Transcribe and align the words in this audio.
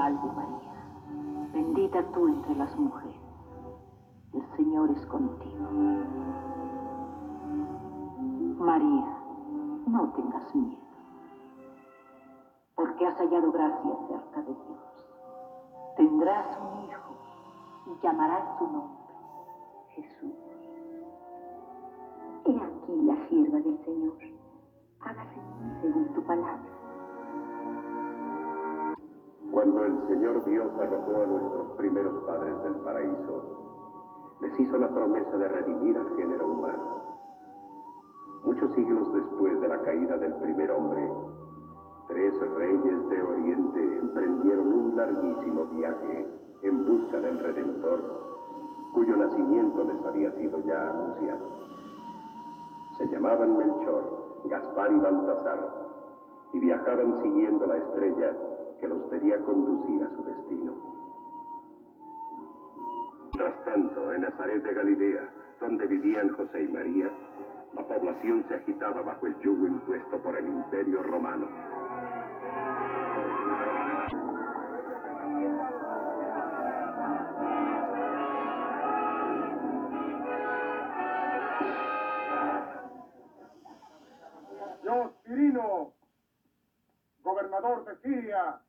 salve 0.00 0.32
María, 0.32 0.72
bendita 1.52 2.02
tú 2.12 2.26
entre 2.26 2.54
las 2.54 2.74
mujeres. 2.78 3.20
El 4.32 4.56
Señor 4.56 4.90
es 4.92 5.06
contigo. 5.06 5.68
María, 8.58 9.14
no 9.86 10.10
tengas 10.12 10.54
miedo, 10.54 10.80
porque 12.76 13.06
has 13.06 13.18
hallado 13.18 13.52
gracia 13.52 13.92
cerca 14.08 14.40
de 14.40 14.54
Dios. 14.54 15.06
Tendrás 15.98 16.58
un 16.62 16.84
hijo 16.84 17.12
y 17.88 18.02
llamarás 18.02 18.58
su 18.58 18.64
nombre 18.64 19.04
Jesús. 19.96 20.34
He 22.46 22.56
aquí 22.56 23.02
la 23.02 23.28
sierva 23.28 23.58
del 23.58 23.84
Señor. 23.84 24.16
Hágase 25.00 25.40
según 25.82 26.14
tu 26.14 26.22
palabra. 26.22 26.79
Cuando 29.52 29.84
el 29.84 30.06
Señor 30.06 30.44
Dios 30.44 30.70
arrojó 30.80 31.22
a 31.22 31.26
nuestros 31.26 31.66
primeros 31.76 32.14
padres 32.24 32.62
del 32.62 32.74
paraíso, 32.84 33.42
les 34.40 34.60
hizo 34.60 34.78
la 34.78 34.88
promesa 34.88 35.36
de 35.36 35.48
redimir 35.48 35.98
al 35.98 36.16
género 36.16 36.46
humano. 36.46 37.00
Muchos 38.44 38.72
siglos 38.74 39.12
después 39.12 39.60
de 39.60 39.68
la 39.68 39.82
caída 39.82 40.16
del 40.18 40.34
primer 40.34 40.70
hombre, 40.70 41.10
tres 42.06 42.32
reyes 42.54 43.08
de 43.08 43.22
Oriente 43.22 43.98
emprendieron 43.98 44.72
un 44.72 44.96
larguísimo 44.96 45.64
viaje 45.66 46.28
en 46.62 46.86
busca 46.86 47.18
del 47.18 47.38
Redentor, 47.40 48.00
cuyo 48.94 49.16
nacimiento 49.16 49.84
les 49.84 50.06
había 50.06 50.30
sido 50.32 50.60
ya 50.60 50.90
anunciado. 50.90 51.46
Se 52.98 53.08
llamaban 53.08 53.56
Melchor, 53.56 54.40
Gaspar 54.44 54.92
y 54.92 54.98
Baltasar, 55.00 55.90
y 56.52 56.60
viajaban 56.60 57.20
siguiendo 57.22 57.66
la 57.66 57.76
estrella 57.78 58.36
que 58.80 58.88
los 58.88 59.10
debía 59.10 59.38
conducir 59.44 60.02
a 60.02 60.10
su 60.10 60.24
destino. 60.24 60.72
Mientras 63.24 63.64
tanto, 63.64 64.12
en 64.12 64.22
Nazaret 64.22 64.62
de 64.62 64.74
Galilea, 64.74 65.28
donde 65.60 65.86
vivían 65.86 66.30
José 66.30 66.62
y 66.62 66.68
María, 66.68 67.10
la 67.74 67.86
población 67.86 68.44
se 68.48 68.54
agitaba 68.54 69.02
bajo 69.02 69.26
el 69.26 69.38
yugo 69.40 69.66
impuesto 69.66 70.18
por 70.22 70.36
el 70.36 70.46
imperio 70.46 71.02
romano. 71.02 71.46
Yo, 84.82 85.12
Cirino, 85.24 85.92
gobernador 87.22 87.84
de 87.84 87.96
Siria, 87.98 88.60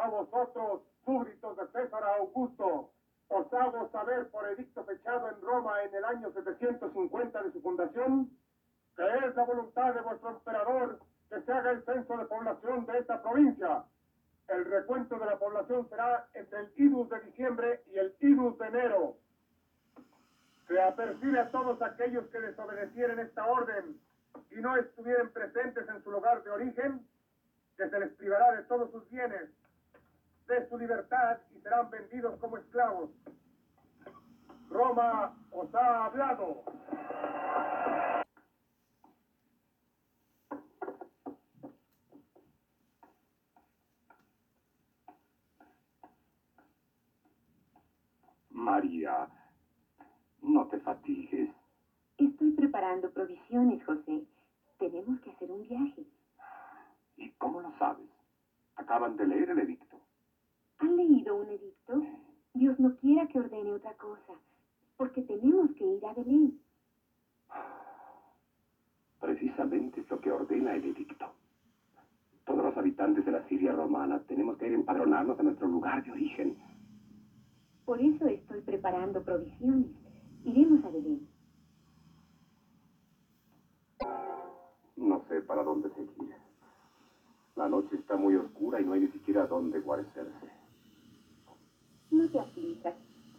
a 0.00 0.08
vosotros, 0.08 0.82
súbditos 1.04 1.56
de 1.56 1.66
César 1.68 2.02
Augusto, 2.18 2.90
os 3.28 3.52
hago 3.52 3.88
saber 3.90 4.28
por 4.30 4.48
edicto 4.48 4.84
fechado 4.84 5.28
en 5.28 5.40
Roma 5.40 5.82
en 5.84 5.94
el 5.94 6.04
año 6.04 6.32
750 6.32 7.42
de 7.42 7.52
su 7.52 7.60
fundación, 7.60 8.30
que 8.96 9.04
es 9.26 9.36
la 9.36 9.44
voluntad 9.44 9.94
de 9.94 10.00
vuestro 10.00 10.30
emperador 10.30 10.98
que 11.28 11.40
se 11.42 11.52
haga 11.52 11.70
el 11.70 11.84
censo 11.84 12.16
de 12.16 12.24
población 12.24 12.86
de 12.86 12.98
esta 12.98 13.22
provincia. 13.22 13.84
El 14.48 14.64
recuento 14.64 15.16
de 15.16 15.26
la 15.26 15.38
población 15.38 15.88
será 15.88 16.26
entre 16.34 16.60
el 16.60 16.72
idus 16.76 17.08
de 17.08 17.20
diciembre 17.20 17.82
y 17.92 17.98
el 17.98 18.16
idus 18.18 18.58
de 18.58 18.66
enero. 18.66 19.16
Se 20.66 20.80
apercibe 20.82 21.38
a 21.38 21.50
todos 21.50 21.80
aquellos 21.82 22.26
que 22.30 22.40
desobedecieren 22.40 23.20
esta 23.20 23.46
orden 23.46 24.00
y 24.50 24.56
no 24.56 24.76
estuvieren 24.76 25.30
presentes 25.30 25.88
en 25.88 26.02
su 26.02 26.10
lugar 26.10 26.42
de 26.42 26.50
origen, 26.50 27.06
que 27.76 27.88
se 27.88 28.00
les 28.00 28.12
privará 28.14 28.56
de 28.56 28.64
todos 28.64 28.90
sus 28.90 29.08
bienes, 29.08 29.50
de 30.50 30.68
su 30.68 30.76
libertad 30.76 31.38
y 31.54 31.60
serán 31.60 31.88
vendidos 31.90 32.38
como 32.40 32.56
esclavos. 32.56 33.10
Roma 34.68 35.36
os 35.52 35.74
ha 35.74 36.06
hablado. 36.06 36.64
María, 48.50 49.28
no 50.42 50.66
te 50.68 50.80
fatigues. 50.80 51.50
Estoy 52.18 52.50
preparando 52.52 53.10
provisiones, 53.10 53.84
José. 53.84 54.26
Tenemos 54.78 55.20
que 55.20 55.30
hacer 55.30 55.50
un 55.50 55.62
viaje. 55.62 56.04
¿Y 57.16 57.30
cómo 57.32 57.60
lo 57.60 57.72
sabes? 57.78 58.08
Acaban 58.76 59.16
de 59.16 59.26
leer 59.26 59.50
el 59.50 59.60
edicto. 59.60 60.00
¿Han 60.80 60.96
leído 60.96 61.36
un 61.36 61.48
edicto? 61.48 62.02
Dios 62.54 62.78
no 62.80 62.96
quiera 62.96 63.26
que 63.28 63.38
ordene 63.38 63.72
otra 63.72 63.94
cosa, 63.94 64.32
porque 64.96 65.22
tenemos 65.22 65.70
que 65.72 65.84
ir 65.84 66.04
a 66.06 66.14
Belén. 66.14 66.58
Precisamente 69.20 70.00
es 70.00 70.10
lo 70.10 70.20
que 70.20 70.32
ordena 70.32 70.74
el 70.74 70.84
edicto. 70.84 71.26
Todos 72.46 72.64
los 72.64 72.76
habitantes 72.76 73.24
de 73.26 73.32
la 73.32 73.46
Siria 73.46 73.72
romana 73.72 74.20
tenemos 74.26 74.56
que 74.56 74.66
ir 74.66 74.72
a 74.72 74.76
empadronarnos 74.76 75.38
a 75.38 75.42
nuestro 75.42 75.68
lugar 75.68 76.02
de 76.02 76.12
origen. 76.12 76.56
Por 77.84 78.00
eso 78.00 78.26
estoy 78.26 78.62
preparando 78.62 79.22
provisiones. 79.22 79.90
Iremos 80.44 80.82
a 80.84 80.90
Belén. 80.90 81.28
No 84.96 85.24
sé 85.28 85.42
para 85.42 85.62
dónde 85.62 85.90
seguir. 85.90 86.34
La 87.56 87.68
noche 87.68 87.96
está 87.96 88.16
muy 88.16 88.34
oscura 88.36 88.80
y 88.80 88.84
no 88.84 88.94
hay 88.94 89.00
ni 89.00 89.08
siquiera 89.08 89.46
dónde 89.46 89.80
guarecerse. 89.80 90.59
No 92.20 92.28
te 92.28 92.38
aflijas. 92.38 92.94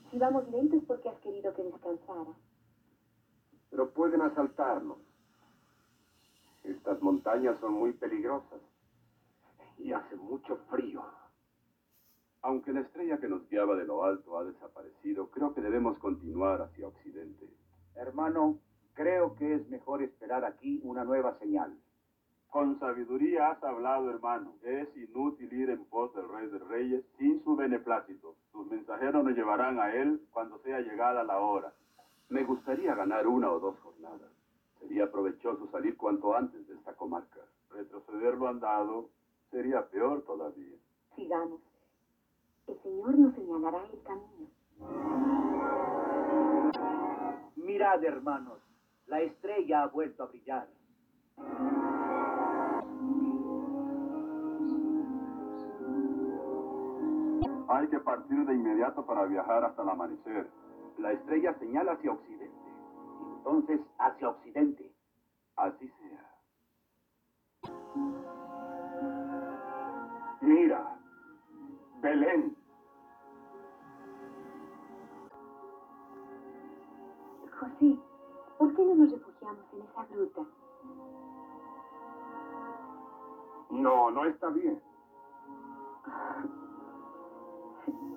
Si 0.09 0.17
vamos 0.17 0.49
lento 0.49 0.75
es 0.75 0.83
porque 0.85 1.07
has 1.07 1.19
querido 1.19 1.53
que 1.53 1.61
descansara. 1.61 2.33
Pero 3.69 3.91
pueden 3.91 4.23
asaltarnos. 4.23 4.97
Estas 6.63 6.99
montañas 6.99 7.59
son 7.59 7.73
muy 7.73 7.93
peligrosas. 7.93 8.59
Y 9.77 9.91
hace 9.93 10.15
mucho 10.15 10.57
frío. 10.71 11.03
Aunque 12.41 12.73
la 12.73 12.81
estrella 12.81 13.19
que 13.19 13.27
nos 13.27 13.47
guiaba 13.49 13.75
de 13.75 13.85
lo 13.85 14.03
alto 14.03 14.39
ha 14.39 14.45
desaparecido, 14.45 15.29
creo 15.29 15.53
que 15.53 15.61
debemos 15.61 15.99
continuar 15.99 16.63
hacia 16.63 16.87
occidente. 16.87 17.47
Hermano, 17.93 18.57
creo 18.95 19.35
que 19.35 19.53
es 19.53 19.69
mejor 19.69 20.01
esperar 20.01 20.43
aquí 20.43 20.81
una 20.83 21.03
nueva 21.03 21.37
señal. 21.37 21.77
Con 22.51 22.77
sabiduría 22.79 23.51
has 23.51 23.63
hablado, 23.63 24.09
hermano. 24.09 24.55
Es 24.61 24.89
inútil 24.97 25.53
ir 25.53 25.69
en 25.69 25.85
pos 25.85 26.13
del 26.13 26.27
Rey 26.27 26.47
de 26.49 26.59
Reyes 26.59 27.05
sin 27.17 27.41
su 27.45 27.55
beneplácito. 27.55 28.35
Sus 28.51 28.67
mensajeros 28.67 29.23
nos 29.23 29.37
llevarán 29.37 29.79
a 29.79 29.95
él 29.95 30.21
cuando 30.31 30.59
sea 30.59 30.81
llegada 30.81 31.23
la 31.23 31.39
hora. 31.39 31.71
Me 32.27 32.43
gustaría 32.43 32.93
ganar 32.93 33.25
una 33.25 33.49
o 33.49 33.59
dos 33.61 33.79
jornadas. 33.79 34.29
Sería 34.81 35.09
provechoso 35.09 35.65
salir 35.71 35.95
cuanto 35.95 36.35
antes 36.35 36.67
de 36.67 36.73
esta 36.73 36.93
comarca. 36.93 37.39
Retroceder 37.69 38.35
lo 38.35 38.49
andado 38.49 39.09
sería 39.49 39.87
peor 39.87 40.23
todavía. 40.23 40.75
Sigamos. 41.15 41.61
El 42.67 42.77
Señor 42.81 43.17
nos 43.17 43.33
señalará 43.33 43.81
el 43.93 44.03
camino. 44.03 44.49
Mirad, 47.55 48.03
hermanos, 48.03 48.59
la 49.07 49.21
estrella 49.21 49.83
ha 49.83 49.87
vuelto 49.87 50.23
a 50.23 50.25
brillar. 50.25 50.67
Hay 57.71 57.87
que 57.87 57.99
partir 57.99 58.45
de 58.45 58.53
inmediato 58.53 59.05
para 59.05 59.25
viajar 59.25 59.63
hasta 59.63 59.81
el 59.81 59.89
amanecer. 59.89 60.49
La 60.97 61.13
estrella 61.13 61.57
señala 61.57 61.93
hacia 61.93 62.11
occidente. 62.11 62.69
Entonces, 63.37 63.79
hacia 63.97 64.29
occidente. 64.29 64.93
Así 65.55 65.87
sea. 65.87 66.31
Mira, 70.41 70.99
Belén. 72.01 72.57
José, 77.57 77.99
¿por 78.57 78.75
qué 78.75 78.85
no 78.85 78.95
nos 78.95 79.11
refugiamos 79.13 79.65
en 79.73 79.81
esa 79.83 80.05
gruta? 80.07 80.41
No, 83.69 84.11
no 84.11 84.25
está 84.25 84.49
bien. 84.49 84.81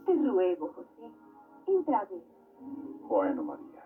Te 0.07 0.13
ruego, 0.15 0.69
José. 0.75 1.11
Entra 1.67 1.99
a 1.99 2.05
ver. 2.05 2.23
Bueno, 3.09 3.43
María. 3.43 3.85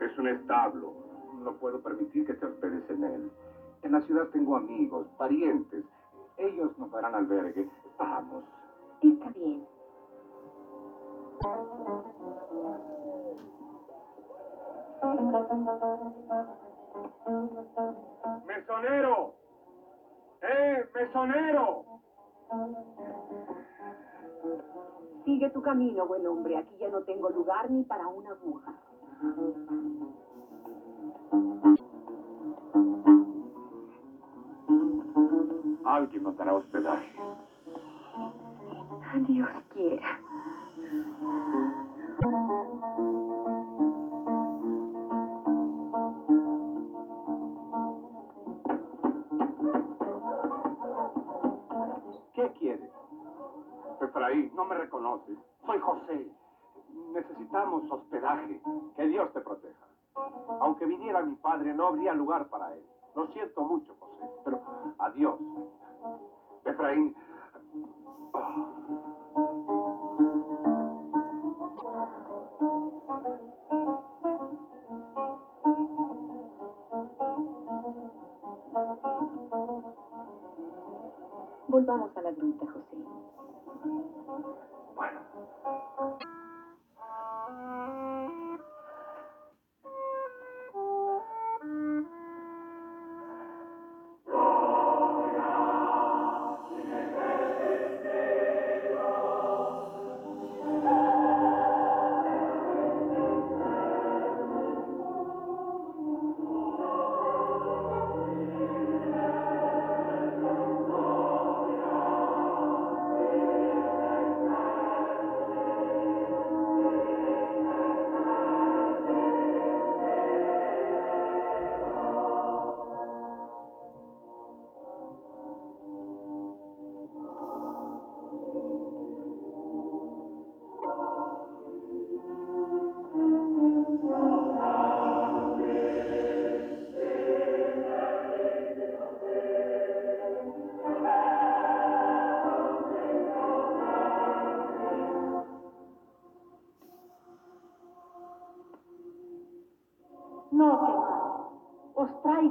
Es 0.00 0.18
un 0.18 0.28
establo. 0.28 0.92
No 1.42 1.52
puedo 1.54 1.80
permitir 1.80 2.26
que 2.26 2.34
te 2.34 2.46
hospedes 2.46 2.88
en 2.90 3.04
él. 3.04 3.30
En 3.82 3.92
la 3.92 4.00
ciudad 4.02 4.28
tengo 4.28 4.56
amigos, 4.56 5.06
parientes. 5.18 5.84
Ellos 6.36 6.76
nos 6.78 6.90
darán 6.90 7.14
albergue. 7.14 7.68
Vamos. 7.98 8.44
Está 9.02 9.30
bien. 9.30 9.66
¡Mesonero! 18.46 19.34
¡Eh, 20.42 20.84
mesonero! 20.94 21.84
Sigue 25.24 25.48
tu 25.50 25.62
camino, 25.62 26.06
buen 26.06 26.26
hombre. 26.26 26.58
Aquí 26.58 26.76
ya 26.78 26.88
no 26.88 27.00
tengo 27.04 27.30
lugar 27.30 27.70
ni 27.70 27.82
para 27.84 28.06
una 28.08 28.30
aguja. 28.32 28.74
Alguien 35.84 36.22
nos 36.24 36.36
dará 36.36 36.52
hospedaje. 36.54 37.16
Dios 39.26 39.48
quiera. 39.72 40.20
Efraín, 54.22 54.52
no 54.54 54.64
me 54.64 54.76
reconoces. 54.76 55.36
Soy 55.66 55.80
José. 55.80 56.30
Necesitamos 57.12 57.90
hospedaje. 57.90 58.60
Que 58.94 59.06
Dios 59.08 59.32
te 59.32 59.40
proteja. 59.40 59.86
Aunque 60.60 60.86
viniera 60.86 61.22
mi 61.22 61.34
padre, 61.36 61.74
no 61.74 61.88
habría 61.88 62.14
lugar 62.14 62.46
para 62.48 62.72
él. 62.72 62.84
Lo 63.16 63.26
siento 63.28 63.62
mucho, 63.62 63.96
José, 63.98 64.30
pero 64.44 64.60
adiós. 64.98 65.40
Efraín. 66.64 67.16
Volvamos 81.66 82.16
a 82.16 82.22
la 82.22 82.30
gruta, 82.30 82.66
José. 82.66 83.21
Bueno. 84.94 85.20
No 85.64 85.81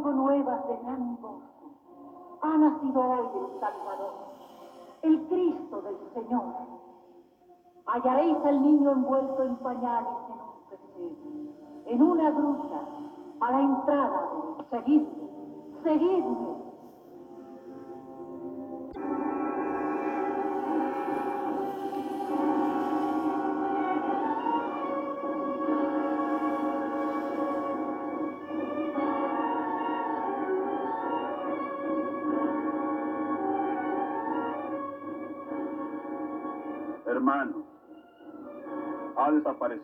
nuevas 0.09 0.68
de 0.68 0.75
gozo. 0.75 1.42
Ha 2.42 2.57
nacido 2.57 3.01
hoy 3.01 3.19
el 3.19 3.59
Salvador, 3.59 4.13
el 5.03 5.27
Cristo 5.27 5.81
del 5.81 5.98
Señor. 6.13 6.44
Hallaréis 7.86 8.38
al 8.45 8.62
niño 8.63 8.92
envuelto 8.92 9.44
en 9.44 9.56
pañales 9.57 10.13
en 10.30 10.39
un 10.42 10.69
pesebre, 10.69 11.94
en 11.94 12.01
una 12.01 12.31
gruta, 12.31 12.81
a 13.42 13.51
la 13.51 13.62
entrada. 13.62 14.30
Seguidme, 14.69 15.30
seguidme. 15.83 16.61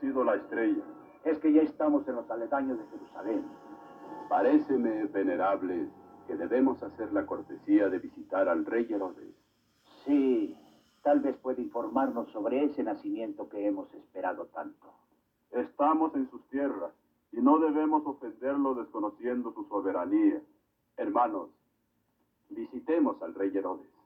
La 0.03 0.35
estrella. 0.35 0.83
Es 1.23 1.39
que 1.39 1.51
ya 1.51 1.61
estamos 1.61 2.07
en 2.07 2.15
los 2.15 2.29
aledaños 2.29 2.77
de 2.77 2.85
Jerusalén. 2.87 3.43
Paréceme, 4.29 5.05
venerables, 5.05 5.89
que 6.27 6.35
debemos 6.35 6.81
hacer 6.83 7.11
la 7.13 7.25
cortesía 7.25 7.89
de 7.89 7.99
visitar 7.99 8.47
al 8.47 8.65
rey 8.65 8.87
Herodes. 8.89 9.33
Sí, 10.05 10.55
tal 11.01 11.21
vez 11.21 11.37
puede 11.37 11.61
informarnos 11.61 12.29
sobre 12.31 12.63
ese 12.63 12.83
nacimiento 12.83 13.49
que 13.49 13.65
hemos 13.65 13.91
esperado 13.93 14.45
tanto. 14.47 14.93
Estamos 15.51 16.13
en 16.15 16.29
sus 16.29 16.47
tierras 16.49 16.93
y 17.31 17.37
no 17.37 17.59
debemos 17.59 18.05
ofenderlo 18.05 18.75
desconociendo 18.75 19.51
su 19.53 19.63
soberanía. 19.65 20.41
Hermanos, 20.97 21.49
visitemos 22.49 23.21
al 23.21 23.33
rey 23.33 23.55
Herodes. 23.55 23.96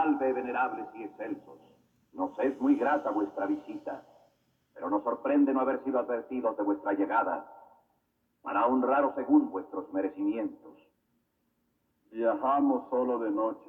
Salve, 0.00 0.32
venerables 0.32 0.86
y 0.94 1.02
excelsos. 1.02 1.58
Nos 2.14 2.38
es 2.38 2.58
muy 2.58 2.74
grata 2.76 3.10
vuestra 3.10 3.44
visita, 3.44 4.02
pero 4.72 4.88
nos 4.88 5.02
sorprende 5.02 5.52
no 5.52 5.60
haber 5.60 5.84
sido 5.84 5.98
advertidos 5.98 6.56
de 6.56 6.62
vuestra 6.62 6.94
llegada 6.94 7.46
para 8.40 8.66
honraros 8.66 9.14
según 9.14 9.50
vuestros 9.50 9.92
merecimientos. 9.92 10.78
Viajamos 12.10 12.88
solo 12.88 13.18
de 13.18 13.30
noche. 13.30 13.68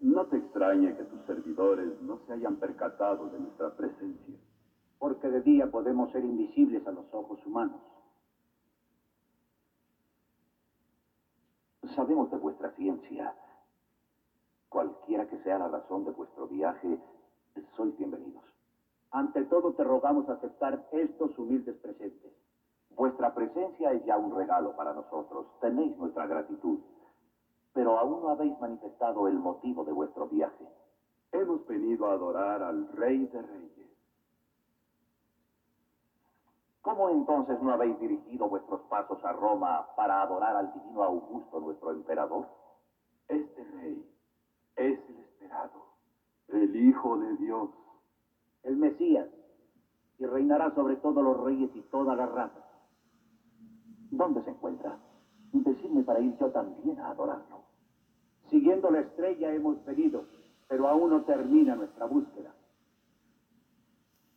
No 0.00 0.24
te 0.26 0.38
extrañe 0.38 0.96
que 0.96 1.04
tus 1.04 1.20
servidores 1.26 2.00
no 2.00 2.18
se 2.26 2.32
hayan 2.32 2.56
percatado 2.56 3.28
de 3.28 3.38
nuestra 3.38 3.76
presencia. 3.76 4.36
porque 4.98 5.28
de 5.28 5.42
día 5.42 5.70
podemos 5.70 6.10
ser 6.12 6.24
invisibles 6.24 6.86
a 6.86 6.90
los 6.90 7.04
ojos 7.12 7.38
humanos. 7.44 7.82
Sabemos 11.94 12.30
de 12.30 12.38
vuestra 12.38 12.70
ciencia. 12.70 13.34
Cualquiera 14.68 15.28
que 15.28 15.38
sea 15.42 15.58
la 15.58 15.68
razón 15.68 16.04
de 16.04 16.10
vuestro 16.10 16.48
viaje, 16.48 16.98
sois 17.76 17.96
bienvenidos. 17.96 18.42
Ante 19.10 19.44
todo 19.44 19.72
te 19.74 19.84
rogamos 19.84 20.28
aceptar 20.28 20.88
estos 20.92 21.38
humildes 21.38 21.76
presentes. 21.76 22.32
Vuestra 22.90 23.34
presencia 23.34 23.92
es 23.92 24.04
ya 24.04 24.16
un 24.16 24.34
regalo 24.34 24.74
para 24.74 24.92
nosotros. 24.92 25.46
Tenéis 25.60 25.96
nuestra 25.96 26.26
gratitud. 26.26 26.80
Pero 27.72 27.98
aún 27.98 28.22
no 28.22 28.30
habéis 28.30 28.58
manifestado 28.58 29.28
el 29.28 29.38
motivo 29.38 29.84
de 29.84 29.92
vuestro 29.92 30.26
viaje. 30.26 30.66
Hemos 31.32 31.66
venido 31.66 32.06
a 32.06 32.14
adorar 32.14 32.62
al 32.62 32.88
Rey 32.88 33.26
de 33.26 33.42
Reyes. 33.42 33.86
¿Cómo 36.82 37.10
entonces 37.10 37.60
no 37.62 37.72
habéis 37.72 37.98
dirigido 38.00 38.48
vuestros 38.48 38.80
pasos 38.82 39.22
a 39.24 39.32
Roma 39.32 39.86
para 39.96 40.22
adorar 40.22 40.56
al 40.56 40.72
divino 40.72 41.02
Augusto, 41.02 41.60
nuestro 41.60 41.90
emperador? 41.90 42.46
Este 43.28 43.64
rey 43.64 44.15
es 44.76 44.98
el 45.08 45.18
esperado, 45.18 45.86
el 46.48 46.76
Hijo 46.76 47.18
de 47.18 47.36
Dios. 47.36 47.70
El 48.62 48.76
Mesías, 48.76 49.28
y 50.18 50.26
reinará 50.26 50.74
sobre 50.74 50.96
todos 50.96 51.22
los 51.22 51.40
reyes 51.44 51.70
y 51.74 51.82
todas 51.82 52.16
las 52.16 52.30
razas. 52.30 52.64
¿Dónde 54.10 54.42
se 54.42 54.50
encuentra? 54.50 54.98
Decidme 55.52 56.02
para 56.02 56.20
ir 56.20 56.36
yo 56.38 56.50
también 56.50 56.98
a 57.00 57.10
adorarlo. 57.10 57.64
Siguiendo 58.50 58.90
la 58.90 59.00
estrella 59.00 59.52
hemos 59.52 59.84
venido, 59.84 60.24
pero 60.68 60.88
aún 60.88 61.10
no 61.10 61.24
termina 61.24 61.74
nuestra 61.76 62.06
búsqueda. 62.06 62.54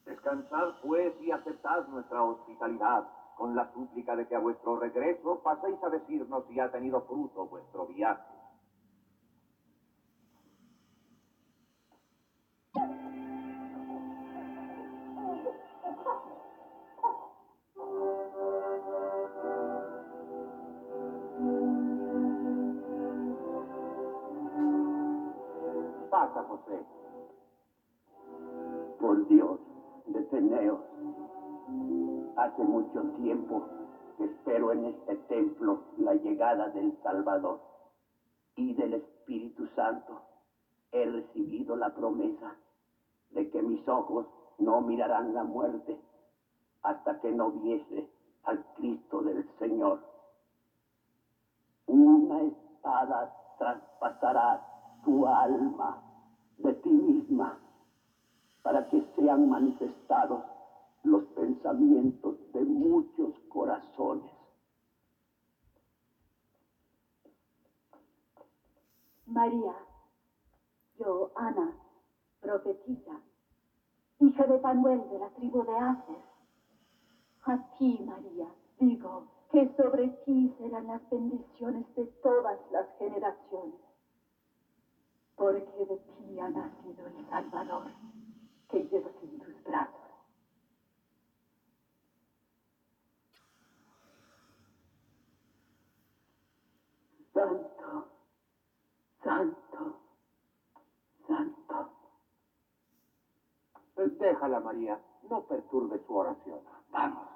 Descansad 0.06 0.76
pues 0.84 1.14
y 1.22 1.32
aceptad 1.32 1.88
nuestra 1.88 2.24
hospitalidad, 2.24 3.08
con 3.38 3.56
la 3.56 3.72
súplica 3.74 4.16
de 4.16 4.28
que 4.28 4.36
a 4.36 4.40
vuestro 4.40 4.80
regreso 4.80 5.42
paséis 5.42 5.82
a 5.84 5.90
decirnos 5.90 6.46
si 6.48 6.60
ha 6.60 6.72
tenido 6.72 7.02
fruto 7.02 7.48
vuestro 7.48 7.88
viaje. 7.88 8.39
Del 36.56 36.98
Salvador 37.04 37.62
y 38.56 38.74
del 38.74 38.96
Espíritu 38.96 39.68
Santo. 39.76 40.20
He 40.92 41.06
recibido 41.06 41.76
la 41.76 41.94
promesa 41.94 42.56
de 43.32 43.50
que 43.52 43.62
mis 43.62 43.88
ojos 43.88 44.26
no 44.58 44.82
mirarán 44.82 45.34
la 45.36 45.44
muerte 45.44 46.00
hasta 46.82 47.20
que 47.22 47.32
no 47.32 47.52
viese 47.52 48.10
al 48.44 48.66
Cristo 48.76 49.22
del 49.22 49.48
Señor. 49.60 50.00
Una 51.86 52.42
espada 52.42 53.32
traspasará 53.60 54.66
tu 55.06 55.28
alma 55.28 56.02
de 56.58 56.74
ti 56.74 56.90
misma 56.90 57.60
para 58.64 58.90
que 58.90 59.06
sean 59.16 59.48
manifestados 59.50 60.44
los 61.04 61.24
pensamientos 61.26 62.36
de 62.54 62.62
muchos 62.66 63.38
corazones. 63.50 64.39
María, 69.30 69.76
yo, 70.98 71.32
Ana, 71.36 71.78
profetisa, 72.42 73.22
hija 74.20 74.48
de 74.48 74.60
Fanuel 74.60 75.08
de 75.10 75.20
la 75.20 75.30
tribu 75.32 75.64
de 75.64 75.78
Aser, 75.78 76.24
a 77.46 77.58
ti, 77.78 78.00
María, 78.06 78.48
digo 78.80 79.28
que 79.52 79.74
sobre 79.76 80.10
ti 80.26 80.54
serán 80.58 80.88
las 80.88 81.10
bendiciones 81.10 81.86
de 81.96 82.06
todas 82.24 82.60
las 82.72 82.88
generaciones, 82.98 83.80
porque 85.36 85.86
de 85.86 85.98
ti 85.98 86.40
ha 86.40 86.50
nacido 86.50 87.08
el 87.08 87.30
Salvador 87.30 87.92
que 88.70 88.84
llevas 88.86 89.14
en 89.24 89.40
tus 89.40 89.64
brazos. 89.64 89.96
Santo, 97.34 98.08
santo, 99.30 99.94
santo. 101.28 101.90
Déjala, 103.96 104.60
María. 104.60 105.00
No 105.30 105.42
perturbe 105.44 106.00
su 106.08 106.16
oración. 106.16 106.60
Vamos. 106.92 107.28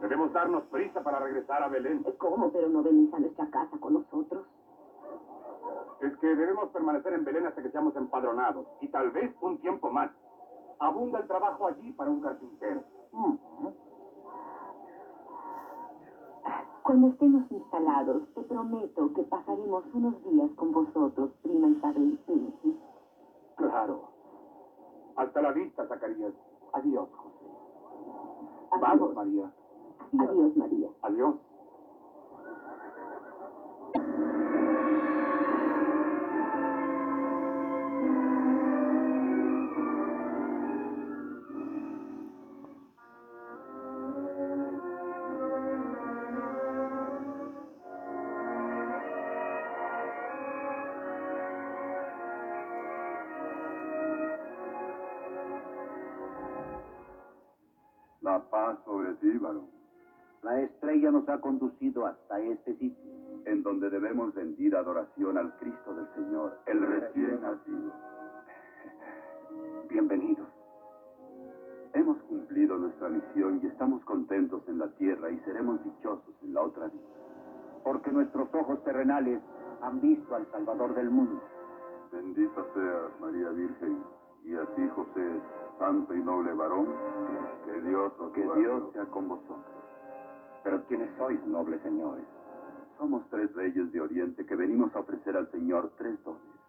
Debemos 0.00 0.32
darnos 0.34 0.64
prisa 0.64 1.02
para 1.02 1.18
regresar 1.20 1.62
a 1.62 1.68
Belén. 1.68 2.04
¿Cómo? 2.18 2.52
Pero 2.52 2.68
no 2.68 2.82
venís 2.82 3.12
a 3.14 3.18
nuestra 3.18 3.48
casa 3.50 3.78
con 3.78 3.94
nosotros. 3.94 4.46
Es 6.00 6.16
que 6.18 6.26
debemos 6.26 6.68
permanecer 6.70 7.14
en 7.14 7.24
Belén 7.24 7.46
hasta 7.46 7.62
que 7.62 7.70
seamos 7.70 7.96
empadronados. 7.96 8.66
Y 8.82 8.88
tal 8.88 9.10
vez 9.12 9.34
un 9.40 9.58
tiempo 9.58 9.90
más. 9.90 10.10
Abunda 10.80 11.20
el 11.20 11.26
trabajo 11.26 11.66
allí 11.66 11.92
para 11.92 12.10
un 12.10 12.20
carpintero. 12.20 12.84
Cuando 16.82 17.08
estemos 17.08 17.50
instalados, 17.50 18.22
te 18.34 18.42
prometo 18.42 19.12
que 19.14 19.22
pasaremos 19.24 19.84
unos 19.94 20.22
días 20.24 20.50
con 20.56 20.70
vosotros, 20.72 21.30
prima 21.42 21.68
Isabel. 21.68 22.18
Ujú. 22.28 22.74
Claro. 23.56 24.02
Hasta 25.16 25.40
la 25.42 25.52
vista, 25.52 25.86
Zacarías. 25.86 26.34
Adiós, 26.72 27.08
José. 27.16 27.46
Vamos, 28.80 29.14
María. 29.14 29.50
Adiós, 30.18 30.56
María. 30.56 30.90
Adiós. 31.02 31.36
Sobre 58.94 59.12
ti, 59.14 59.38
varón, 59.38 59.66
La 60.42 60.60
estrella 60.60 61.10
nos 61.10 61.28
ha 61.28 61.40
conducido 61.40 62.06
hasta 62.06 62.38
este 62.38 62.76
sitio. 62.76 63.12
en 63.46 63.62
donde 63.62 63.90
debemos 63.90 64.34
rendir 64.34 64.74
adoración 64.74 65.36
al 65.36 65.52
Cristo 65.58 65.94
del 65.94 66.08
Señor, 66.14 66.56
el 66.64 66.80
recién 66.80 67.42
nacido. 67.42 67.92
Bienvenidos. 69.90 70.48
Hemos 71.92 72.16
cumplido 72.22 72.78
nuestra 72.78 73.08
misión 73.10 73.60
y 73.62 73.66
estamos 73.66 74.02
contentos 74.04 74.62
en 74.68 74.78
la 74.78 74.88
tierra 74.92 75.30
y 75.30 75.38
seremos 75.40 75.82
dichosos 75.84 76.34
en 76.42 76.54
la 76.54 76.62
otra 76.62 76.86
vida. 76.86 77.04
Porque 77.82 78.12
nuestros 78.12 78.48
ojos 78.54 78.82
terrenales 78.84 79.42
han 79.82 80.00
visto 80.00 80.34
al 80.34 80.50
Salvador 80.52 80.94
del 80.94 81.10
mundo. 81.10 81.42
Bendita 82.12 82.64
seas, 82.72 83.20
María 83.20 83.50
Virgen, 83.50 83.98
y 84.44 84.54
a 84.54 84.66
ti, 84.74 84.88
José, 84.94 85.40
santo 85.78 86.14
y 86.14 86.22
noble 86.22 86.52
varón, 86.52 86.86
que 87.64 87.80
Dios 87.88 88.12
os 88.18 88.32
Que 88.32 88.44
guarde. 88.44 88.60
Dios 88.60 88.92
sea 88.92 89.04
con 89.06 89.28
vosotros. 89.28 89.64
Pero 90.62 90.84
¿quiénes 90.86 91.10
sois, 91.16 91.44
nobles 91.46 91.80
señores? 91.82 92.24
Somos 92.98 93.22
tres 93.30 93.52
reyes 93.54 93.90
de 93.92 94.00
Oriente 94.00 94.46
que 94.46 94.54
venimos 94.54 94.94
a 94.94 95.00
ofrecer 95.00 95.36
al 95.36 95.50
Señor 95.50 95.90
tres 95.96 96.22
dones. 96.24 96.63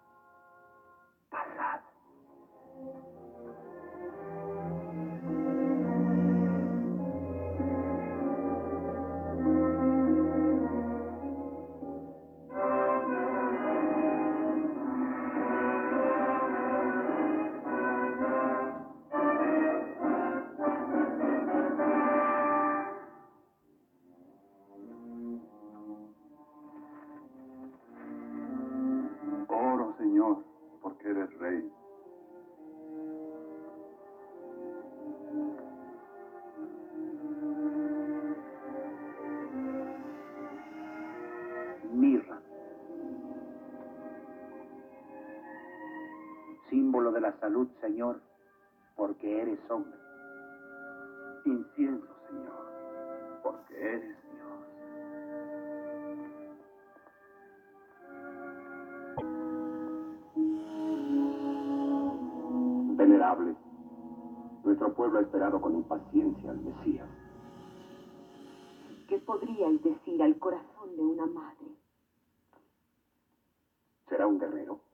Señor, 47.96 48.20
porque 48.98 49.42
eres 49.42 49.58
hombre. 49.72 49.98
Incienso, 51.46 52.14
Señor, 52.28 52.66
porque 53.42 53.74
eres 53.74 54.18
Dios. 54.34 54.60
Venerable, 62.98 63.56
nuestro 64.66 64.94
pueblo 64.94 65.20
ha 65.20 65.22
esperado 65.22 65.62
con 65.62 65.76
impaciencia 65.76 66.52
al 66.52 66.60
Mesías. 66.60 67.08
¿Qué 69.08 69.20
podríais 69.20 69.82
decir 69.82 70.22
al 70.22 70.38
corazón 70.38 70.98
de 70.98 71.02
una 71.02 71.28
madre? 71.28 71.78
¿Será 74.10 74.28
un 74.28 74.38
guerrero? 74.38 74.85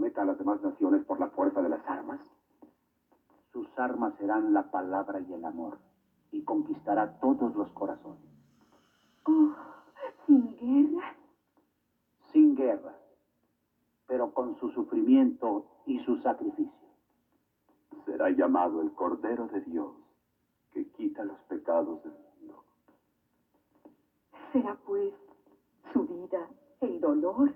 ¿Un 0.00 0.08
caudillo 0.08 0.14
que 0.14 0.14
someta 0.14 0.22
a 0.22 0.24
las 0.24 0.38
demás 0.38 0.62
naciones 0.62 1.04
por 1.04 1.20
la 1.20 1.28
fuerza 1.28 1.60
de 1.60 1.68
las 1.68 1.86
armas? 1.86 2.20
Sus 3.52 3.66
armas 3.78 4.14
serán 4.18 4.54
la 4.54 4.70
palabra 4.70 5.20
y 5.20 5.32
el 5.32 5.44
amor, 5.44 5.78
y 6.32 6.42
conquistará 6.42 7.18
todos 7.20 7.54
los 7.54 7.70
corazones. 7.72 8.22
Oh, 9.24 9.54
sin 10.26 10.56
guerra. 10.56 11.14
Sin 12.32 12.54
guerra. 12.54 12.94
pero 14.06 14.32
con 14.34 14.56
su 14.58 14.70
sufrimiento 14.70 15.66
y 15.86 16.00
su 16.00 16.16
sacrificio. 16.22 16.88
Será 18.04 18.30
llamado 18.30 18.82
el 18.82 18.92
Cordero 18.92 19.46
de 19.46 19.60
Dios, 19.60 19.94
que 20.72 20.90
quita 20.92 21.24
los 21.24 21.38
pecados 21.42 22.02
del 22.02 22.12
mundo. 22.12 22.64
Será 24.52 24.76
pues 24.84 25.14
su 25.92 26.06
vida 26.08 26.48
el 26.80 27.00
dolor. 27.00 27.54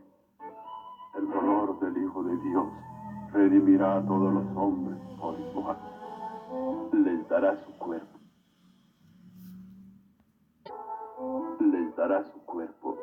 El 1.17 1.31
dolor 1.31 1.79
del 1.81 2.03
Hijo 2.03 2.23
de 2.25 2.37
Dios 2.39 2.67
redimirá 3.33 3.99
a 3.99 4.03
todos 4.07 4.33
los 4.35 4.57
hombres 4.57 4.99
por 5.19 5.39
igual. 5.39 5.77
Les 6.93 7.29
dará 7.29 7.57
su 7.65 7.73
cuerpo. 7.79 8.19
Les 11.61 11.97
dará 11.97 12.25
su 12.25 12.45
cuerpo 12.45 12.97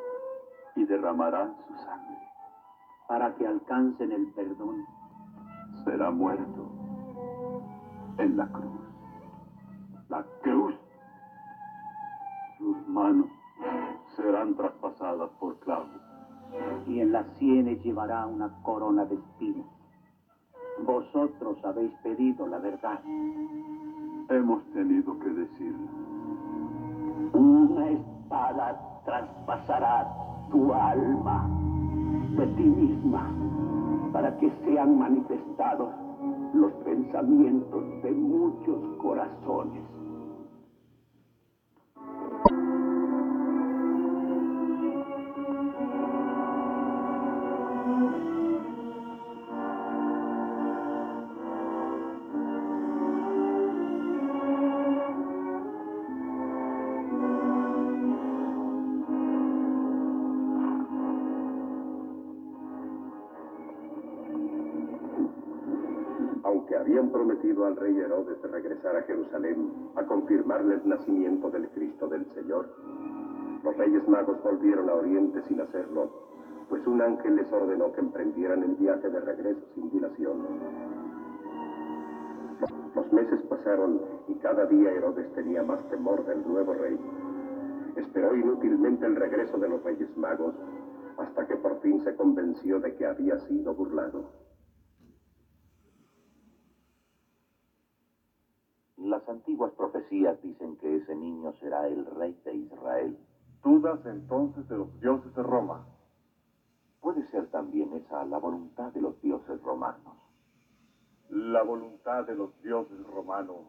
y 0.75 0.85
derramará 0.85 1.53
su 1.67 1.73
sangre. 1.75 2.17
para 3.07 3.35
que 3.35 3.45
alcancen 3.45 4.11
el 4.11 4.27
perdón. 4.33 4.85
Será 5.83 6.11
muerto 6.11 6.71
en 8.17 8.37
la 8.37 8.47
cruz. 8.47 8.81
La 10.07 10.23
cruz. 10.41 10.75
Sus 12.57 12.87
manos 12.87 13.27
serán 14.15 14.55
traspasadas 14.55 15.29
por 15.39 15.59
clavos. 15.59 16.00
Y 16.87 16.99
en 16.99 17.11
las 17.11 17.25
sienes 17.37 17.83
llevará 17.83 18.25
una 18.25 18.49
corona 18.63 19.05
de 19.05 19.15
espinas. 19.15 19.65
Vosotros 20.85 21.57
habéis 21.63 21.91
pedido 22.03 22.47
la 22.47 22.59
verdad. 22.59 22.99
Hemos 24.29 24.63
tenido 24.73 25.17
que 25.19 25.29
decirlo. 25.29 25.87
Una 27.33 27.89
espada 27.89 29.01
traspasará 29.05 30.07
tu 30.51 30.73
alma 30.73 31.47
de 32.37 32.47
ti 32.47 32.63
misma 32.63 33.29
para 34.11 34.37
que 34.39 34.51
sean 34.65 34.97
manifestados 34.97 35.89
los 36.53 36.71
pensamientos 36.83 37.83
de 38.03 38.11
muchos 38.11 38.97
corazones. 39.01 39.83
Nacimiento 71.31 71.49
del 71.49 71.69
Cristo 71.69 72.07
del 72.07 72.25
Señor, 72.33 72.67
los 73.63 73.77
reyes 73.77 74.07
magos 74.07 74.41
volvieron 74.43 74.89
a 74.89 74.95
Oriente 74.95 75.41
sin 75.47 75.61
hacerlo, 75.61 76.09
pues 76.69 76.85
un 76.87 77.01
ángel 77.01 77.35
les 77.35 77.51
ordenó 77.51 77.91
que 77.93 78.01
emprendieran 78.01 78.63
el 78.63 78.75
viaje 78.75 79.09
de 79.09 79.19
regreso 79.19 79.61
sin 79.75 79.89
dilación. 79.91 80.37
Los 82.95 83.13
meses 83.13 83.41
pasaron 83.43 84.01
y 84.27 84.35
cada 84.35 84.65
día 84.65 84.91
Herodes 84.91 85.31
tenía 85.33 85.63
más 85.63 85.87
temor 85.89 86.25
del 86.25 86.45
nuevo 86.47 86.73
rey. 86.73 86.99
Esperó 87.95 88.35
inútilmente 88.35 89.05
el 89.05 89.15
regreso 89.15 89.57
de 89.57 89.69
los 89.69 89.83
reyes 89.83 90.15
magos 90.17 90.55
hasta 91.17 91.47
que 91.47 91.55
por 91.57 91.79
fin 91.81 92.03
se 92.03 92.15
convenció 92.15 92.79
de 92.79 92.95
que 92.95 93.05
había 93.05 93.37
sido 93.39 93.73
burlado. 93.73 94.41
Las 98.97 99.27
antiguas 99.27 99.73
profecías 99.73 100.39
dicen 100.41 100.77
que 100.77 100.90
ese 101.11 101.19
niño 101.19 101.51
será 101.59 101.87
el 101.87 102.05
rey 102.05 102.39
de 102.45 102.55
Israel. 102.55 103.17
Dudas 103.61 103.99
entonces 104.05 104.67
de 104.69 104.77
los 104.77 104.99
dioses 105.01 105.35
de 105.35 105.43
Roma. 105.43 105.85
Puede 107.01 107.29
ser 107.31 107.47
también 107.47 107.91
esa 107.93 108.23
la 108.23 108.37
voluntad 108.37 108.93
de 108.93 109.01
los 109.01 109.21
dioses 109.21 109.61
romanos. 109.61 110.15
La 111.29 111.63
voluntad 111.63 112.25
de 112.25 112.35
los 112.35 112.57
dioses 112.61 112.97
romanos. 113.07 113.67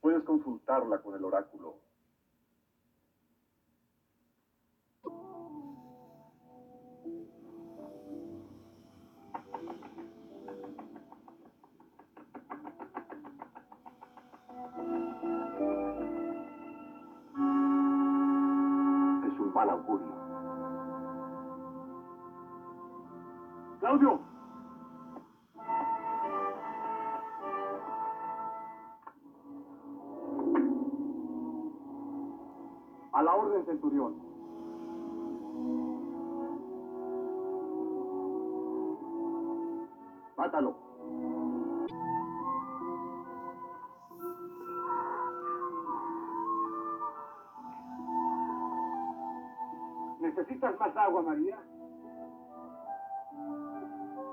Puedes 0.00 0.24
consultarla 0.24 0.98
con 1.02 1.14
el 1.14 1.24
oráculo. 1.24 1.76
¡Claudio! 23.78 24.18
A 33.12 33.22
la 33.22 33.34
orden, 33.34 33.64
centurión. 33.66 34.14
Mátalo. 40.38 40.89
Agua, 51.10 51.22
María? 51.22 51.58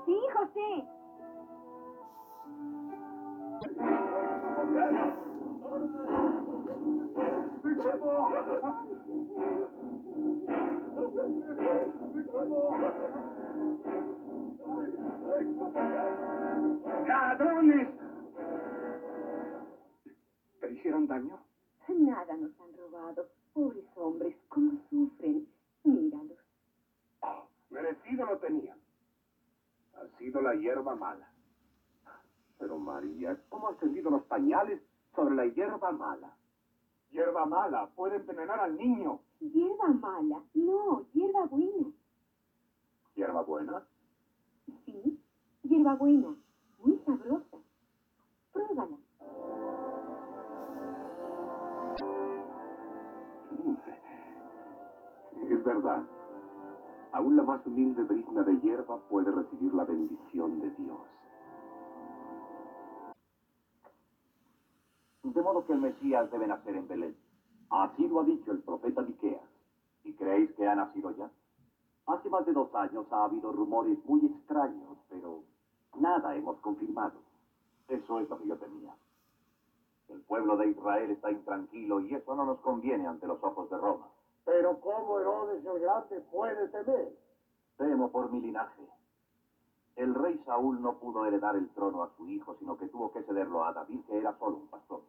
Sí, 0.06 0.16
José. 0.32 0.84
¡Ladrones! 17.06 17.88
¿Te 20.60 20.72
hicieron 20.72 21.06
daño? 21.08 21.38
Nada 21.88 22.36
nos 22.36 22.52
han 22.60 22.76
robado. 22.76 23.26
Pobres 23.54 23.84
hombres, 23.96 24.36
cómo 24.48 24.72
sufren. 24.88 25.46
Míralos. 25.84 26.17
Merecido 27.88 28.26
lo 28.26 28.36
tenían. 28.36 28.78
Ha 29.94 30.18
sido 30.18 30.42
la 30.42 30.54
hierba 30.54 30.94
mala. 30.94 31.26
Pero 32.58 32.78
María, 32.78 33.40
¿cómo 33.48 33.68
has 33.68 33.78
tendido 33.78 34.10
los 34.10 34.24
pañales 34.24 34.82
sobre 35.14 35.34
la 35.34 35.46
hierba 35.46 35.90
mala? 35.92 36.36
Hierba 37.10 37.46
mala 37.46 37.88
puede 37.96 38.16
envenenar 38.16 38.60
al 38.60 38.76
niño. 38.76 39.20
Hierba 39.40 39.88
mala. 39.88 40.42
No, 40.52 41.06
hierba 41.14 41.46
buena. 41.46 41.90
¿Hierba 43.14 43.42
buena? 43.42 43.82
Sí, 44.84 45.18
hierba 45.62 45.94
buena. 45.94 46.36
Muy 46.80 46.98
sabrosa. 47.06 47.56
Pruébala. 48.52 48.98
Es 55.50 55.64
verdad. 55.64 56.17
Aún 57.12 57.36
la 57.36 57.42
más 57.42 57.66
humilde 57.66 58.02
brizna 58.02 58.42
de 58.42 58.60
hierba 58.60 58.98
puede 59.08 59.30
recibir 59.30 59.72
la 59.74 59.84
bendición 59.84 60.60
de 60.60 60.70
Dios. 60.70 60.98
De 65.22 65.42
modo 65.42 65.64
que 65.66 65.72
el 65.72 65.80
Mesías 65.80 66.30
debe 66.30 66.46
nacer 66.46 66.76
en 66.76 66.88
Belén. 66.88 67.16
Así 67.70 68.06
lo 68.08 68.20
ha 68.20 68.24
dicho 68.24 68.52
el 68.52 68.60
profeta 68.60 69.02
Miqueas. 69.02 69.42
¿Y 70.04 70.14
creéis 70.14 70.50
que 70.52 70.66
ha 70.66 70.74
nacido 70.74 71.10
ya? 71.16 71.30
Hace 72.06 72.30
más 72.30 72.46
de 72.46 72.52
dos 72.52 72.74
años 72.74 73.06
ha 73.10 73.24
habido 73.24 73.52
rumores 73.52 73.98
muy 74.06 74.24
extraños, 74.24 74.96
pero 75.10 75.42
nada 75.98 76.34
hemos 76.34 76.58
confirmado. 76.60 77.20
Eso 77.88 78.20
es 78.20 78.28
lo 78.30 78.38
que 78.38 78.48
yo 78.48 78.56
temía. 78.56 78.94
El 80.08 80.22
pueblo 80.22 80.56
de 80.56 80.70
Israel 80.70 81.10
está 81.10 81.30
intranquilo 81.30 82.00
y 82.00 82.14
eso 82.14 82.34
no 82.34 82.46
nos 82.46 82.60
conviene 82.60 83.06
ante 83.06 83.26
los 83.26 83.42
ojos 83.42 83.68
de 83.68 83.76
Roma. 83.76 84.08
Pero 84.48 84.80
¿cómo 84.80 85.20
Herodes 85.20 85.62
el 85.62 85.78
Grande 85.78 86.22
puede 86.32 86.68
temer? 86.68 87.14
Temo 87.76 88.10
por 88.10 88.32
mi 88.32 88.40
linaje. 88.40 88.82
El 89.94 90.14
rey 90.14 90.40
Saúl 90.46 90.80
no 90.80 90.98
pudo 90.98 91.26
heredar 91.26 91.54
el 91.54 91.68
trono 91.74 92.02
a 92.02 92.16
su 92.16 92.26
hijo, 92.26 92.56
sino 92.58 92.78
que 92.78 92.88
tuvo 92.88 93.12
que 93.12 93.22
cederlo 93.24 93.66
a 93.66 93.74
David, 93.74 94.00
que 94.06 94.16
era 94.16 94.32
solo 94.38 94.56
un 94.56 94.68
pastor. 94.68 95.02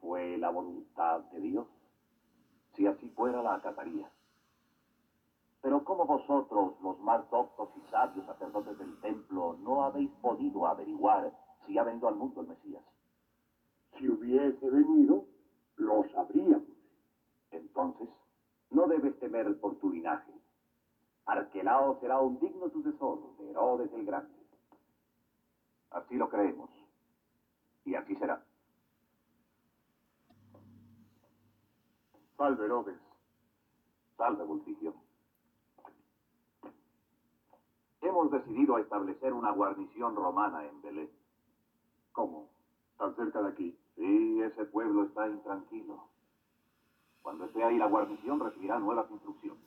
Fue 0.00 0.38
la 0.38 0.50
voluntad 0.50 1.22
de 1.32 1.40
Dios. 1.40 1.66
Si 2.76 2.86
así 2.86 3.08
fuera, 3.10 3.42
la 3.42 3.56
acataría. 3.56 4.08
Pero 5.60 5.82
como 5.82 6.06
vosotros, 6.06 6.80
los 6.80 7.00
más 7.00 7.28
doctos 7.30 7.70
y 7.74 7.90
sabios 7.90 8.26
sacerdotes 8.26 8.78
del 8.78 9.00
templo, 9.00 9.56
no 9.58 9.82
habéis 9.82 10.12
podido 10.22 10.68
averiguar 10.68 11.32
si 11.66 11.76
ha 11.76 11.82
venido 11.82 12.06
al 12.06 12.14
mundo 12.14 12.42
el 12.42 12.46
Mesías. 12.46 12.84
Si 13.98 14.08
hubiese 14.08 14.70
venido, 14.70 15.24
lo 15.74 16.08
sabríamos. 16.10 16.62
Entonces, 17.50 18.08
no 18.70 18.86
debes 18.86 19.18
temer 19.18 19.58
por 19.60 19.76
tu 19.76 19.90
linaje. 19.90 20.32
Arquelao 21.26 21.98
será 22.00 22.20
un 22.20 22.38
digno 22.38 22.70
sucesor 22.70 23.36
de 23.38 23.50
Herodes 23.50 23.92
el 23.92 24.04
Grande. 24.04 24.34
Así 25.90 26.16
lo 26.16 26.28
creemos. 26.28 26.70
Y 27.84 27.94
así 27.94 28.14
será. 28.16 28.44
Salve, 32.36 32.64
Herodes. 32.64 32.98
Salve, 34.16 34.44
Bultigio. 34.44 34.94
Hemos 38.00 38.30
decidido 38.30 38.78
establecer 38.78 39.32
una 39.32 39.50
guarnición 39.50 40.14
romana 40.14 40.64
en 40.64 40.80
Belén. 40.82 41.10
¿Cómo? 42.12 42.48
¿Tan 42.96 43.14
cerca 43.16 43.42
de 43.42 43.48
aquí? 43.48 43.78
Sí, 43.96 44.40
ese 44.42 44.64
pueblo 44.66 45.04
está 45.04 45.28
intranquilo. 45.28 46.08
Cuando 47.28 47.44
esté 47.44 47.62
ahí 47.62 47.76
la 47.76 47.88
guarnición 47.88 48.40
recibirá 48.40 48.78
nuevas 48.78 49.10
instrucciones. 49.10 49.62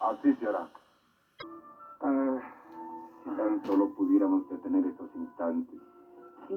Así 0.00 0.34
se 0.34 0.48
hará. 0.48 0.68
Ah, 2.00 2.40
si 3.22 3.30
tan 3.36 3.64
solo 3.64 3.94
pudiéramos 3.94 4.48
detener 4.48 4.84
estos 4.84 5.14
instantes, 5.14 5.80
Sí, 6.48 6.56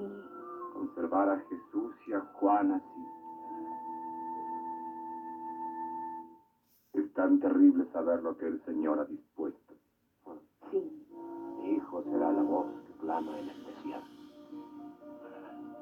conservar 0.73 1.29
a 1.29 1.39
Jesús 1.41 1.93
y 2.07 2.13
a 2.13 2.21
Juan 2.21 2.71
así. 2.71 3.05
Es 6.93 7.13
tan 7.13 7.39
terrible 7.39 7.85
saber 7.93 8.23
lo 8.23 8.35
que 8.35 8.47
el 8.47 8.65
Señor 8.65 8.99
ha 8.99 9.05
dispuesto. 9.05 9.75
sí. 10.71 11.05
Mi 11.59 11.73
hijo 11.73 12.01
será 12.01 12.31
la 12.31 12.41
voz 12.41 12.65
que 12.87 12.93
clama 12.93 13.37
en 13.37 13.47
el 13.47 13.63
Mesías. 13.63 14.03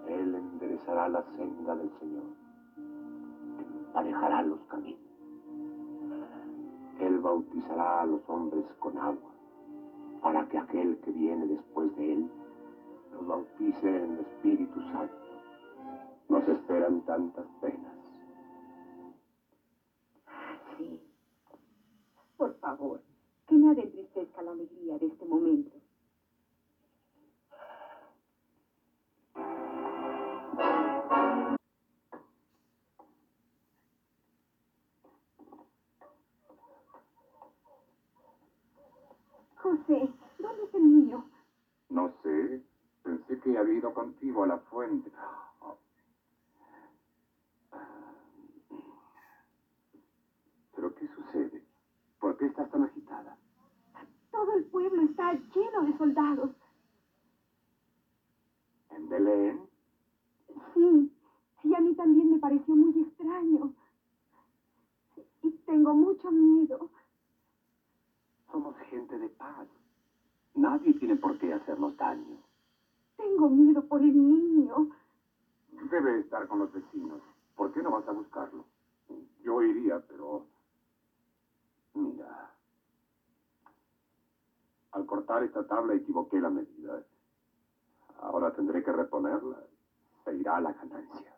Él 0.10 0.36
enderezará 0.36 1.08
la 1.08 1.24
senda 1.38 1.76
del 1.78 1.90
Señor. 1.98 2.45
Emparejará 3.96 4.42
los 4.42 4.60
caminos. 4.66 5.00
Él 7.00 7.18
bautizará 7.20 8.02
a 8.02 8.06
los 8.06 8.28
hombres 8.28 8.66
con 8.80 8.98
agua, 8.98 9.32
para 10.22 10.46
que 10.50 10.58
aquel 10.58 11.00
que 11.00 11.12
viene 11.12 11.48
después 11.48 11.96
de 11.96 12.12
él 12.12 12.30
los 13.14 13.26
bautice 13.26 13.88
en 13.88 14.16
el 14.16 14.20
Espíritu 14.20 14.82
Santo. 14.92 15.16
Nos 16.28 16.46
esperan 16.46 17.06
tantas 17.06 17.46
penas. 17.62 17.96
Sí. 20.78 21.00
Por 22.36 22.54
favor, 22.60 23.02
que 23.48 23.56
nada 23.56 23.82
entristezca 23.82 24.42
la 24.42 24.52
alegría 24.52 25.00
de 25.00 25.06
este 25.06 25.24
momento. 25.26 25.72
José, 39.66 40.14
¿dónde 40.38 40.64
es 40.64 40.74
el 40.76 40.84
niño? 40.84 41.26
No 41.90 42.14
sé, 42.22 42.64
pensé 43.02 43.40
que 43.40 43.58
había 43.58 43.80
ido 43.80 43.92
contigo 43.96 44.44
a 44.44 44.48
la 44.48 44.60
fuente. 44.60 45.12
¿Pero 50.76 50.94
qué 50.94 51.08
sucede? 51.08 51.64
¿Por 52.20 52.38
qué 52.38 52.46
estás 52.46 52.70
tan 52.70 52.84
agitada? 52.84 53.40
Todo 54.30 54.54
el 54.54 54.66
pueblo 54.66 55.02
está 55.02 55.34
lleno 55.34 55.82
de 55.82 55.98
soldados. 55.98 56.52
¿En 58.92 59.10
Belén? 59.10 59.62
Sí, 60.76 61.12
sí, 61.64 61.74
a 61.74 61.80
mí 61.80 61.96
también 61.96 62.34
me 62.34 62.38
pareció 62.38 62.76
muy 62.76 63.02
extraño. 63.02 63.74
Y 65.42 65.50
tengo 65.66 65.96
mucho 65.96 66.30
miedo. 66.30 66.92
Somos 68.52 68.76
gente 68.90 69.18
de 69.18 69.30
paz. 69.30 69.68
Nadie 70.54 70.94
tiene 70.94 71.16
por 71.16 71.38
qué 71.38 71.54
hacernos 71.54 71.98
daño. 71.98 72.38
Tengo 73.18 73.50
miedo 73.50 73.86
por 73.88 74.02
el 74.02 74.16
niño. 74.16 74.90
Debe 75.90 76.20
estar 76.20 76.48
con 76.48 76.60
los 76.60 76.72
vecinos. 76.72 77.22
¿Por 77.56 77.72
qué 77.74 77.82
no 77.82 77.92
vas 77.92 78.08
a 78.08 78.12
buscarlo? 78.12 78.66
Yo 79.44 79.62
iría, 79.62 80.00
pero... 80.08 80.46
Mira. 81.94 82.52
Al 84.92 85.06
cortar 85.06 85.44
esta 85.44 85.66
tabla 85.68 85.96
equivoqué 85.96 86.40
la 86.40 86.50
medida. 86.50 87.04
Ahora 88.20 88.54
tendré 88.54 88.84
que 88.84 88.92
reponerla. 88.92 89.64
Se 90.24 90.36
irá 90.36 90.60
la 90.62 90.74
ganancia. 90.74 91.36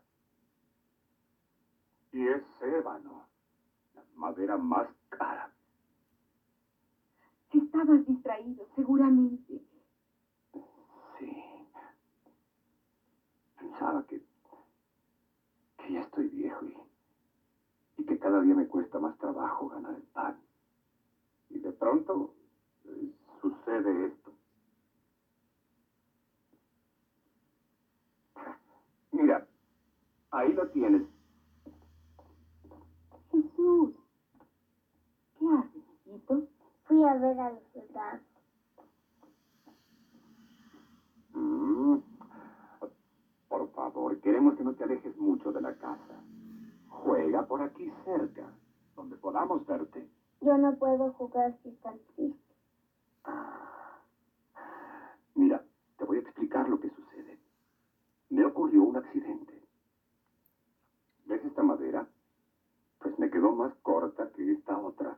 Y 2.12 2.28
es 2.28 2.44
ébano. 2.62 3.26
La 3.96 4.04
madera 4.16 4.58
más 4.58 4.88
cara. 5.10 5.52
Estabas 7.64 8.06
distraído, 8.06 8.66
seguramente. 8.76 9.64
Sí. 11.20 11.32
Pensaba 13.58 14.04
que, 14.04 14.20
que 15.78 15.94
ya 15.94 16.02
estoy 16.02 16.28
viejo 16.30 16.66
y, 16.66 16.76
y 17.98 18.06
que 18.06 18.18
cada 18.18 18.42
día 18.42 18.56
me 18.56 18.68
cuesta 18.68 19.00
más 19.00 19.18
trabajo 19.18 19.68
ganar 19.70 19.96
el 19.96 20.06
pan. 20.08 20.42
Y 21.50 21.60
de 21.60 21.74
pronto 21.74 22.36
eh, 22.86 23.14
sucede 23.42 24.06
esto. 24.08 24.34
Mira, 29.12 29.48
ahí 30.32 30.54
lo 30.54 30.68
tienes. 30.70 31.04
Jesús, 33.32 33.92
¿qué 35.40 35.46
haces, 35.48 35.84
hijito? 36.06 36.44
Fui 36.88 37.04
a 37.04 37.14
ver 37.16 37.40
a 37.40 37.52
soldados. 37.74 38.22
Mm. 41.34 41.96
Por 43.50 43.68
favor, 43.72 44.18
queremos 44.20 44.56
que 44.56 44.64
no 44.64 44.74
te 44.74 44.84
alejes 44.84 45.18
mucho 45.18 45.52
de 45.52 45.62
la 45.62 45.74
casa. 45.74 46.24
Juega 46.90 47.44
por 47.44 47.62
aquí 47.62 47.92
cerca, 48.06 48.54
donde 48.96 49.18
podamos 49.18 49.66
verte. 49.66 50.10
Yo 50.42 50.58
no 50.58 50.76
puedo 50.78 51.12
jugar 51.14 51.54
si 51.62 51.70
están 51.70 52.00
tristes. 52.16 52.56
Ah. 53.26 54.02
Mira, 55.36 55.64
te 55.98 56.06
voy 56.06 56.18
a 56.18 56.22
explicar 56.22 56.68
lo 56.70 56.80
que 56.80 56.90
sucede. 56.90 57.38
Me 58.30 58.46
ocurrió 58.46 58.84
un 58.84 58.98
accidente. 58.98 59.62
¿Ves 61.26 61.44
esta 61.44 61.64
madera? 61.64 62.08
Pues 63.00 63.18
me 63.20 63.30
quedó 63.30 63.52
más 63.52 63.74
corta 63.82 64.30
que 64.32 64.52
esta 64.52 64.78
otra. 64.80 65.18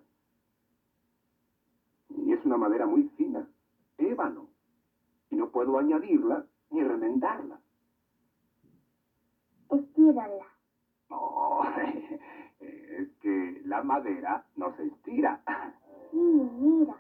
Es 2.39 2.45
una 2.45 2.55
madera 2.55 2.85
muy 2.85 3.03
fina, 3.17 3.45
ébano. 3.97 4.47
Y 5.29 5.35
no 5.35 5.49
puedo 5.49 5.77
añadirla 5.77 6.45
ni 6.69 6.81
remendarla. 6.81 7.59
Estírala. 9.69 10.45
No, 11.09 11.63
es 12.61 13.09
que 13.19 13.61
la 13.65 13.83
madera 13.83 14.45
no 14.55 14.73
se 14.77 14.85
estira. 14.85 15.41
Sí, 16.11 16.17
mira. 16.17 16.95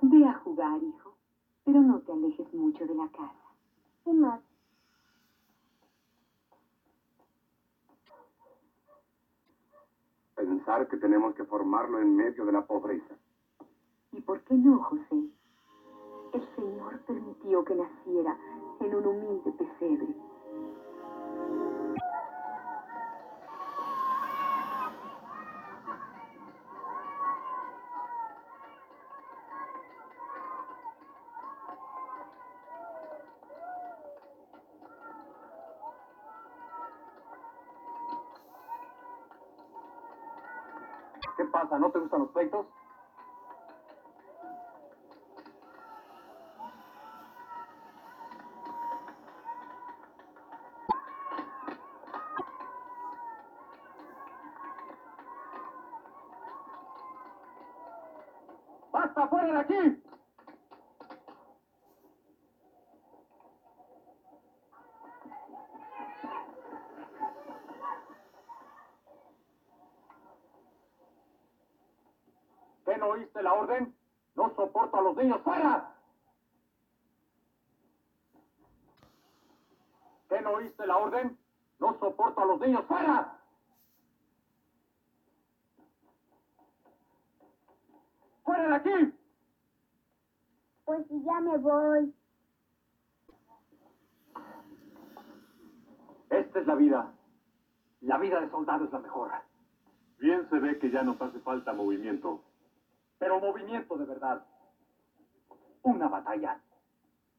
Ve 0.00 0.26
a 0.26 0.32
jugar, 0.32 0.82
hijo, 0.82 1.01
pero 1.72 1.84
no 1.84 2.00
te 2.00 2.12
alejes 2.12 2.52
mucho 2.52 2.84
de 2.84 2.94
la 2.94 3.08
casa. 3.08 3.32
¿Qué 4.04 4.12
más? 4.12 4.42
Pensar 10.34 10.86
que 10.88 10.98
tenemos 10.98 11.34
que 11.34 11.44
formarlo 11.44 11.98
en 11.98 12.14
medio 12.14 12.44
de 12.44 12.52
la 12.52 12.66
pobreza. 12.66 13.14
¿Y 14.12 14.20
por 14.20 14.42
qué 14.42 14.52
no, 14.52 14.82
José? 14.82 15.30
El 16.34 16.56
Señor 16.56 17.00
permitió 17.06 17.64
que 17.64 17.74
naciera 17.74 18.36
en 18.80 18.94
un 18.94 19.06
humilde 19.06 19.52
¿No 41.70 41.90
te 41.90 41.98
gustan 42.00 42.20
los 42.20 42.30
pleitos? 42.30 42.66
¡Basta! 58.92 59.28
¡Fuera 59.28 59.46
de 59.46 59.58
aquí! 59.60 60.02
¿Qué 72.84 72.98
no 72.98 73.06
oíste 73.06 73.42
la 73.42 73.54
orden? 73.54 73.96
No 74.34 74.50
soporto 74.72 74.96
a 74.96 75.02
los 75.02 75.16
niños. 75.16 75.40
¡Fuera! 75.42 75.94
¿Qué 80.28 80.40
no 80.40 80.50
oíste 80.52 80.86
la 80.86 80.96
orden? 80.96 81.38
No 81.78 81.98
soporto 81.98 82.40
a 82.40 82.46
los 82.46 82.60
niños. 82.60 82.84
¡Fuera! 82.86 83.38
¡Fuera 88.44 88.68
de 88.68 88.74
aquí! 88.74 89.14
Pues 90.86 91.06
si 91.08 91.22
ya 91.22 91.40
me 91.40 91.58
voy. 91.58 92.14
Esta 96.30 96.60
es 96.60 96.66
la 96.66 96.74
vida. 96.76 97.12
La 98.00 98.16
vida 98.16 98.40
de 98.40 98.50
soldado 98.50 98.86
es 98.86 98.92
la 98.92 98.98
mejor. 99.00 99.30
Bien 100.18 100.48
se 100.48 100.58
ve 100.58 100.78
que 100.78 100.90
ya 100.90 101.02
nos 101.02 101.20
hace 101.20 101.38
falta 101.40 101.74
movimiento. 101.74 102.42
Pero 103.18 103.38
movimiento 103.38 103.96
de 103.98 104.06
verdad. 104.06 104.46
Una 105.82 106.08
batalla. 106.08 106.60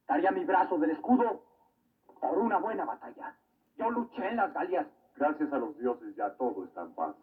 Daría 0.06 0.30
mi 0.30 0.44
brazo 0.44 0.78
del 0.78 0.90
escudo 0.90 1.42
por 2.20 2.38
una 2.38 2.58
buena 2.58 2.84
batalla. 2.84 3.34
Yo 3.76 3.90
luché 3.90 4.28
en 4.28 4.36
las 4.36 4.52
Galias. 4.52 4.86
Gracias 5.16 5.52
a 5.52 5.58
los 5.58 5.78
dioses 5.78 6.14
ya 6.16 6.30
todo 6.34 6.64
está 6.64 6.82
en 6.82 6.92
paz. 6.94 7.14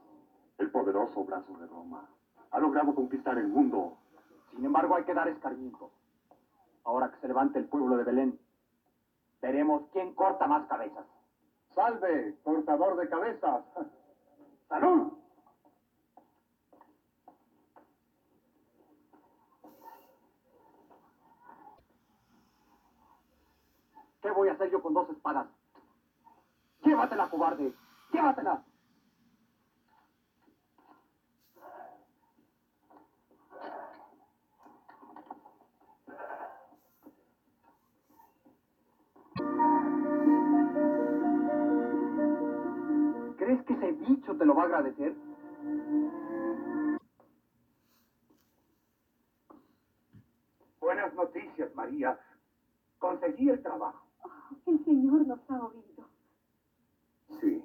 El 0.57 0.71
poderoso 0.71 1.23
brazo 1.25 1.53
de 1.57 1.67
Roma 1.67 2.07
ha 2.51 2.59
logrado 2.59 2.93
conquistar 2.95 3.37
el 3.37 3.47
mundo. 3.47 3.97
Sin 4.51 4.65
embargo, 4.65 4.95
hay 4.95 5.03
que 5.03 5.13
dar 5.13 5.27
escarmiento. 5.27 5.91
Ahora 6.83 7.11
que 7.11 7.19
se 7.19 7.27
levante 7.27 7.59
el 7.59 7.65
pueblo 7.65 7.97
de 7.97 8.03
Belén, 8.03 8.39
veremos 9.41 9.83
quién 9.91 10.13
corta 10.13 10.47
más 10.47 10.67
cabezas. 10.67 11.05
¡Salve, 11.73 12.37
cortador 12.43 12.97
de 12.97 13.09
cabezas! 13.09 13.63
¡Salud! 14.69 15.20
¿Qué 24.21 24.29
voy 24.29 24.49
a 24.49 24.53
hacer 24.53 24.69
yo 24.69 24.81
con 24.81 24.93
dos 24.93 25.09
espadas? 25.09 25.47
¡Llévatela, 26.83 27.29
cobarde! 27.29 27.73
¡Llévatela! 28.11 28.63
¿Crees 43.37 43.65
que 43.65 43.73
ese 43.73 43.91
bicho 43.93 44.37
te 44.37 44.45
lo 44.45 44.53
va 44.53 44.63
a 44.63 44.65
agradecer? 44.65 45.15
Buenas 50.79 51.13
noticias, 51.15 51.73
María. 51.73 52.19
Conseguí 52.99 53.49
el 53.49 53.63
trabajo. 53.63 54.10
El 54.65 54.83
Señor 54.85 55.25
nos 55.27 55.39
ha 55.49 55.65
oído. 55.65 56.07
Sí. 57.39 57.63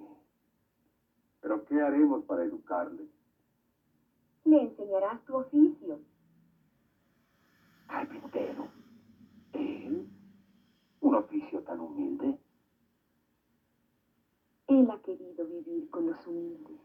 Pero 1.40 1.64
¿qué 1.64 1.80
haremos 1.80 2.24
para 2.24 2.44
educarle? 2.44 3.08
Le 4.44 4.62
enseñarás 4.62 5.24
tu 5.24 5.36
oficio. 5.36 6.00
Carpintero. 7.86 8.68
¿Él? 9.52 10.08
¿Un 11.00 11.14
oficio 11.14 11.62
tan 11.62 11.80
humilde? 11.80 12.38
Él 14.68 14.90
ha 14.90 15.00
querido 15.02 15.46
vivir 15.46 15.88
con 15.90 16.06
los 16.06 16.26
humildes. 16.26 16.80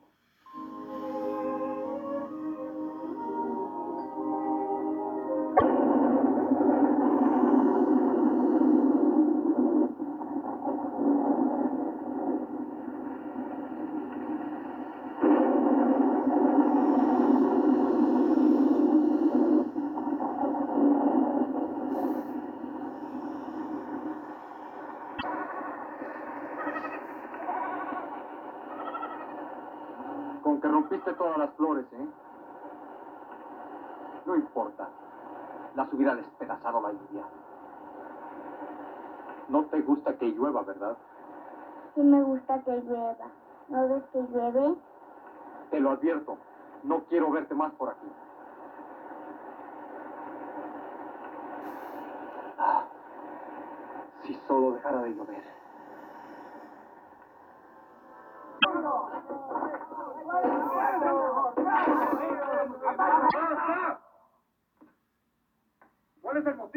Todas 31.22 31.38
las 31.38 31.52
flores, 31.52 31.86
¿eh? 31.94 32.08
No 34.26 34.36
importa. 34.36 34.90
Las 35.76 35.94
hubiera 35.94 36.16
despedazado 36.16 36.82
la 36.82 36.92
lluvia. 36.92 37.24
No 39.50 39.66
te 39.66 39.82
gusta 39.82 40.18
que 40.18 40.30
llueva, 40.30 40.64
¿verdad? 40.64 40.98
Sí 41.94 42.02
me 42.02 42.24
gusta 42.24 42.60
que 42.64 42.72
llueva. 42.72 43.28
¿No 43.68 43.88
ves 43.88 44.04
que 44.12 44.20
llueve? 44.34 44.76
Te 45.70 45.80
lo 45.80 45.92
advierto. 45.92 46.38
No 46.84 47.04
quiero 47.04 47.30
verte 47.30 47.54
más 47.54 47.72
por 47.74 47.90
aquí. 47.90 48.12
Ah, 52.58 52.84
si 54.24 54.34
solo 54.48 54.72
dejara 54.72 55.04
de 55.04 55.14
llover. 55.14 55.61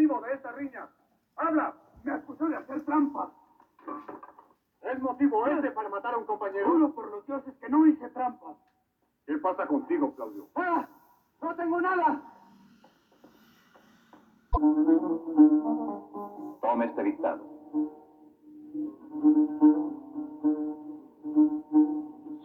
Motivo 0.07 0.21
de 0.27 0.35
esta 0.35 0.53
riña? 0.53 0.89
¡Habla! 1.37 1.75
Me 2.03 2.13
acusó 2.13 2.47
de 2.47 2.57
hacer 2.57 2.85
trampa. 2.85 3.31
¿Es 4.83 5.01
motivo 5.01 5.47
ese 5.47 5.71
para 5.71 5.89
matar 5.89 6.15
a 6.15 6.19
un 6.19 6.27
compañero? 6.27 6.67
Juro 6.67 6.93
por 6.93 7.11
los 7.11 7.27
dioses 7.27 7.55
que 7.57 7.69
no 7.71 7.87
hice 7.87 8.09
trampa. 8.11 8.55
¿Qué 9.27 9.39
pasa 9.39 9.67
contigo, 9.67 10.15
Claudio? 10.15 10.47
¡Ah! 10.57 10.87
¡No 11.41 11.55
tengo 11.57 11.81
nada! 11.81 12.21
Tome 16.61 16.85
este 16.85 17.03
dictado. 17.03 17.45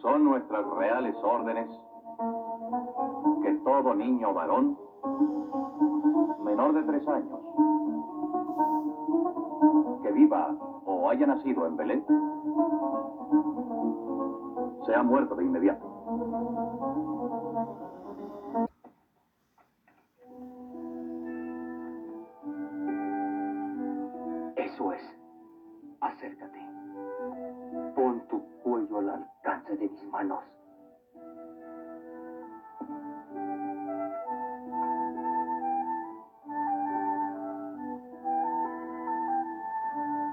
Son 0.00 0.24
nuestras 0.24 0.66
reales 0.66 1.14
órdenes 1.22 1.68
que 3.42 3.52
todo 3.64 3.94
niño 3.94 4.32
varón 4.32 4.78
menor 6.60 6.74
de 6.74 6.82
tres 6.82 7.08
años 7.08 7.40
que 10.02 10.12
viva 10.12 10.54
o 10.84 11.08
haya 11.08 11.26
nacido 11.26 11.66
en 11.66 11.76
Belén 11.76 12.04
sea 14.84 15.02
muerto 15.02 15.34
de 15.36 15.44
inmediato. 15.44 15.86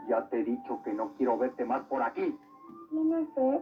Ya 0.07 0.25
te 0.29 0.39
he 0.39 0.43
dicho 0.43 0.81
que 0.83 0.93
no 0.93 1.09
quiero 1.17 1.37
verte 1.37 1.65
más 1.65 1.83
por 1.85 2.01
aquí. 2.01 2.33
¿Tienes 2.89 3.27
sed? 3.35 3.61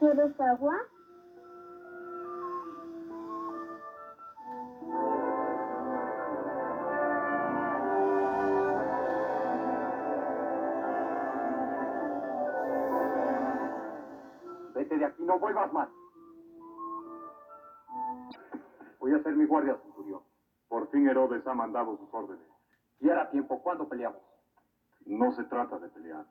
¿Quieres 0.00 0.40
agua? 0.40 0.74
Vete 14.74 14.98
de 14.98 15.04
aquí, 15.04 15.22
no 15.22 15.38
vuelvas 15.38 15.72
más. 15.72 15.88
Voy 18.98 19.12
a 19.12 19.16
hacer 19.16 19.36
mi 19.36 19.44
guardia, 19.44 19.76
centurión. 19.76 20.20
Por 20.68 20.88
fin 20.90 21.06
Herodes 21.08 21.46
ha 21.46 21.54
mandado 21.54 21.96
sus 21.96 22.12
órdenes. 22.12 22.63
Tiempo, 23.34 23.60
¿cuándo 23.64 23.88
peleamos? 23.88 24.22
No 25.06 25.32
se 25.32 25.42
trata 25.42 25.76
de 25.80 25.88
pelear. 25.88 26.24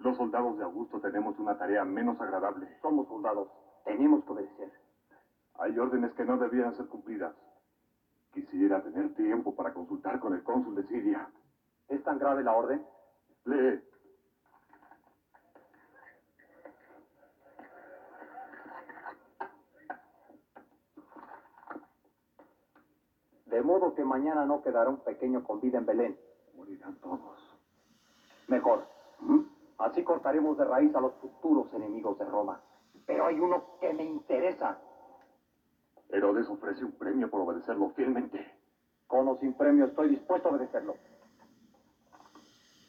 Los 0.00 0.14
soldados 0.18 0.58
de 0.58 0.64
Augusto 0.64 1.00
tenemos 1.00 1.38
una 1.38 1.56
tarea 1.56 1.86
menos 1.86 2.20
agradable. 2.20 2.68
Somos 2.82 3.08
soldados, 3.08 3.48
tenemos 3.86 4.22
que 4.26 4.32
obedecer. 4.32 4.70
Hay 5.54 5.78
órdenes 5.78 6.12
que 6.12 6.26
no 6.26 6.36
debían 6.36 6.74
ser 6.74 6.86
cumplidas. 6.88 7.34
Quisiera 8.34 8.82
tener 8.82 9.14
tiempo 9.14 9.54
para 9.54 9.72
consultar 9.72 10.20
con 10.20 10.34
el 10.34 10.42
cónsul 10.42 10.74
de 10.74 10.86
Siria. 10.88 11.30
¿Es 11.88 12.04
tan 12.04 12.18
grave 12.18 12.42
la 12.42 12.52
orden? 12.52 12.84
Lee. 13.46 13.80
De 23.50 23.62
modo 23.62 23.94
que 23.94 24.04
mañana 24.04 24.44
no 24.44 24.62
quedará 24.62 24.90
un 24.90 24.98
pequeño 24.98 25.42
con 25.42 25.60
vida 25.60 25.78
en 25.78 25.86
Belén. 25.86 26.18
Morirán 26.54 26.96
todos. 27.00 27.38
Mejor. 28.46 28.86
Así 29.78 30.02
cortaremos 30.02 30.58
de 30.58 30.64
raíz 30.64 30.94
a 30.94 31.00
los 31.00 31.14
futuros 31.14 31.72
enemigos 31.72 32.18
de 32.18 32.26
Roma. 32.26 32.60
Pero 33.06 33.26
hay 33.26 33.40
uno 33.40 33.78
que 33.80 33.92
me 33.94 34.04
interesa. 34.04 34.78
Herodes 36.10 36.48
ofrece 36.48 36.84
un 36.84 36.92
premio 36.92 37.30
por 37.30 37.40
obedecerlo 37.40 37.90
fielmente. 37.90 38.44
Con 39.06 39.28
o 39.28 39.36
sin 39.36 39.54
premio 39.54 39.86
estoy 39.86 40.10
dispuesto 40.10 40.48
a 40.48 40.52
obedecerlo. 40.52 40.94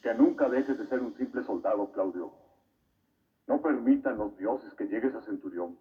Que 0.02 0.14
nunca 0.14 0.50
dejes 0.50 0.78
de 0.78 0.88
ser 0.88 1.02
un 1.02 1.14
simple 1.16 1.44
soldado, 1.44 1.90
Claudio. 1.92 2.32
No 3.48 3.62
permitan 3.62 4.18
los 4.18 4.38
dioses 4.38 4.74
que 4.74 4.88
llegues 4.88 5.16
a 5.16 5.22
centurión. 5.22 5.78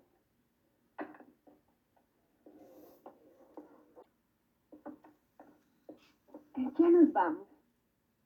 Ya 6.59 6.90
nos 6.90 7.12
vamos. 7.12 7.47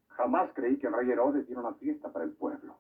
Jamás 0.08 0.50
creí 0.54 0.78
que 0.78 0.86
el 0.86 0.94
rey 0.94 1.10
Herodes 1.10 1.46
diera 1.46 1.60
una 1.60 1.74
fiesta 1.74 2.10
para 2.10 2.24
el 2.24 2.32
pueblo. 2.32 2.78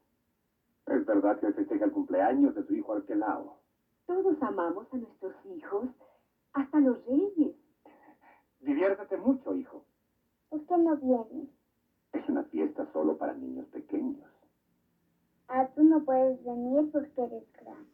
Es 0.86 1.04
verdad 1.04 1.38
que 1.38 1.52
festeja 1.52 1.84
el 1.84 1.92
cumpleaños 1.92 2.54
de 2.54 2.64
su 2.64 2.74
hijo 2.74 2.94
Arquelao. 2.94 3.58
Todos 4.06 4.42
amamos 4.42 4.86
a 4.92 4.96
nuestros 4.96 5.34
hijos, 5.44 5.90
hasta 6.54 6.80
los 6.80 7.04
reyes. 7.04 7.52
Diviértete 8.60 9.16
mucho, 9.18 9.54
hijo. 9.54 9.84
¿Por 10.48 10.64
qué 10.64 10.78
no 10.78 10.96
vienes? 10.96 11.48
Es 12.12 12.26
una 12.28 12.44
fiesta 12.44 12.90
solo 12.92 13.16
para 13.16 13.34
niños 13.34 13.66
pequeños. 13.68 14.30
Ah, 15.48 15.68
tú 15.74 15.82
no 15.82 16.02
puedes 16.02 16.42
venir 16.44 16.90
porque 16.90 17.24
eres 17.24 17.44
grande. 17.52 17.90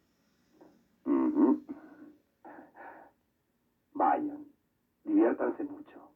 Ujú. 1.05 1.61
Vayan, 3.93 4.45
diviértanse 5.03 5.63
mucho. 5.65 6.08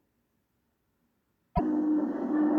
何? 1.56 2.53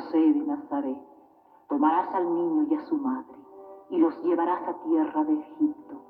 José 0.00 0.18
de 0.18 0.46
Nazaret, 0.46 0.98
tomarás 1.68 2.14
al 2.14 2.34
niño 2.34 2.66
y 2.70 2.74
a 2.74 2.86
su 2.86 2.96
madre 2.96 3.36
y 3.90 3.98
los 3.98 4.16
llevarás 4.22 4.66
a 4.66 4.82
tierra 4.82 5.24
de 5.24 5.34
Egipto, 5.34 6.00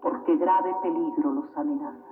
porque 0.00 0.36
grave 0.36 0.74
peligro 0.82 1.32
los 1.32 1.56
amenaza. 1.56 2.07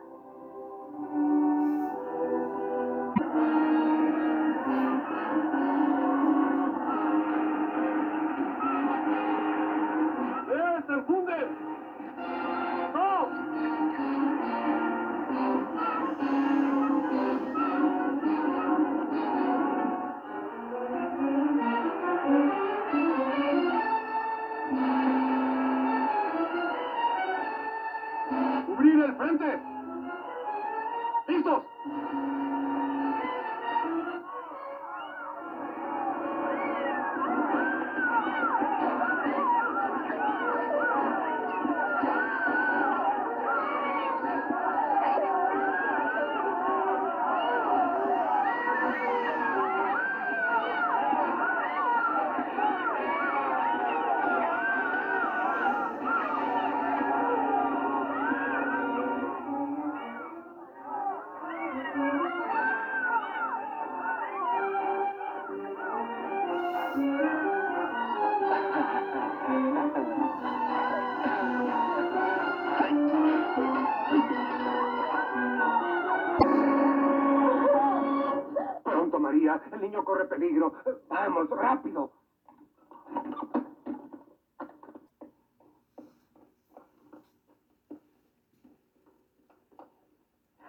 Peligro. 80.27 80.73
Vamos, 81.09 81.49
rápido. 81.51 82.11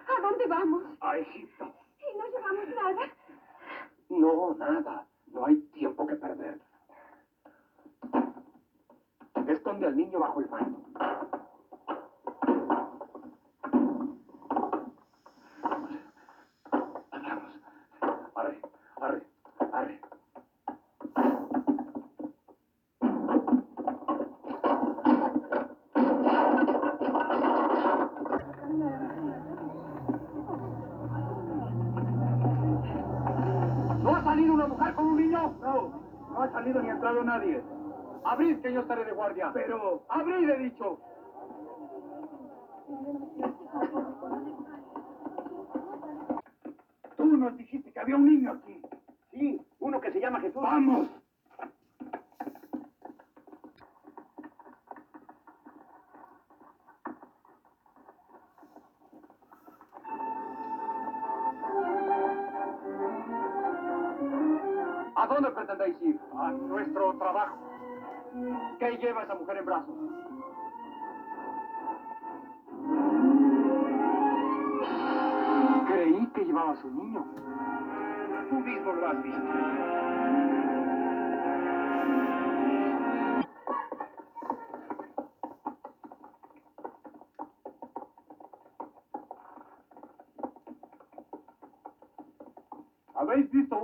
¿A 0.06 0.20
dónde 0.22 0.46
vamos? 0.46 0.82
A 1.00 1.18
Egipto. 1.18 1.64
Y 1.98 2.18
no 2.18 2.24
llevamos 2.26 2.68
nada. 2.74 3.12
No, 4.08 4.54
nada. 4.54 5.06
No 5.32 5.46
hay 5.46 5.56
tiempo 5.72 6.06
que 6.06 6.14
perder. 6.16 6.60
Esconde 9.46 9.86
al 9.86 9.96
niño 9.96 10.18
bajo 10.18 10.40
el 10.40 10.48
manto. 10.50 10.78
Vamos. 17.12 17.52
Arre, 18.34 18.60
arre, 19.00 19.22
arre. 19.72 20.00
¿No 34.02 34.14
ha 34.14 34.22
salido 34.24 34.54
una 34.54 34.66
mujer 34.66 34.94
con 34.94 35.06
un 35.06 35.16
niño? 35.16 35.54
No, 36.38 36.44
ha 36.44 36.52
salido 36.52 36.80
ni 36.80 36.88
ha 36.88 36.92
entrado 36.92 37.24
nadie. 37.24 37.60
Abrid 38.24 38.60
que 38.60 38.72
yo 38.72 38.82
estaré 38.82 39.04
de 39.04 39.10
guardia. 39.10 39.50
Pero, 39.52 40.04
abrid, 40.08 40.48
he 40.48 40.56
dicho. 40.58 41.00
Tú 47.16 47.24
nos 47.24 47.56
dijiste 47.56 47.92
que 47.92 47.98
había 47.98 48.14
un 48.14 48.26
niño 48.26 48.52
aquí. 48.52 48.80
Sí, 49.32 49.60
uno 49.80 50.00
que 50.00 50.12
se 50.12 50.20
llama 50.20 50.38
Jesús. 50.40 50.62
¡Vamos! 50.62 51.08
¿A 65.78 65.80
dónde 65.80 65.94
pretendéis 65.94 66.02
ir? 66.02 66.20
A 66.36 66.50
nuestro 66.50 67.14
trabajo. 67.18 67.56
¿Qué 68.78 68.98
lleva 68.98 69.22
esa 69.22 69.34
mujer 69.34 69.58
en 69.58 69.64
brazos? 69.64 69.94
Creí 75.86 76.26
que 76.34 76.44
llevaba 76.44 76.72
a 76.72 76.76
su 76.76 76.90
niño. 76.90 77.24
Tú 78.50 78.56
mismo 78.56 78.92
lo 78.92 79.08
has 79.08 79.22
visto. 79.22 80.47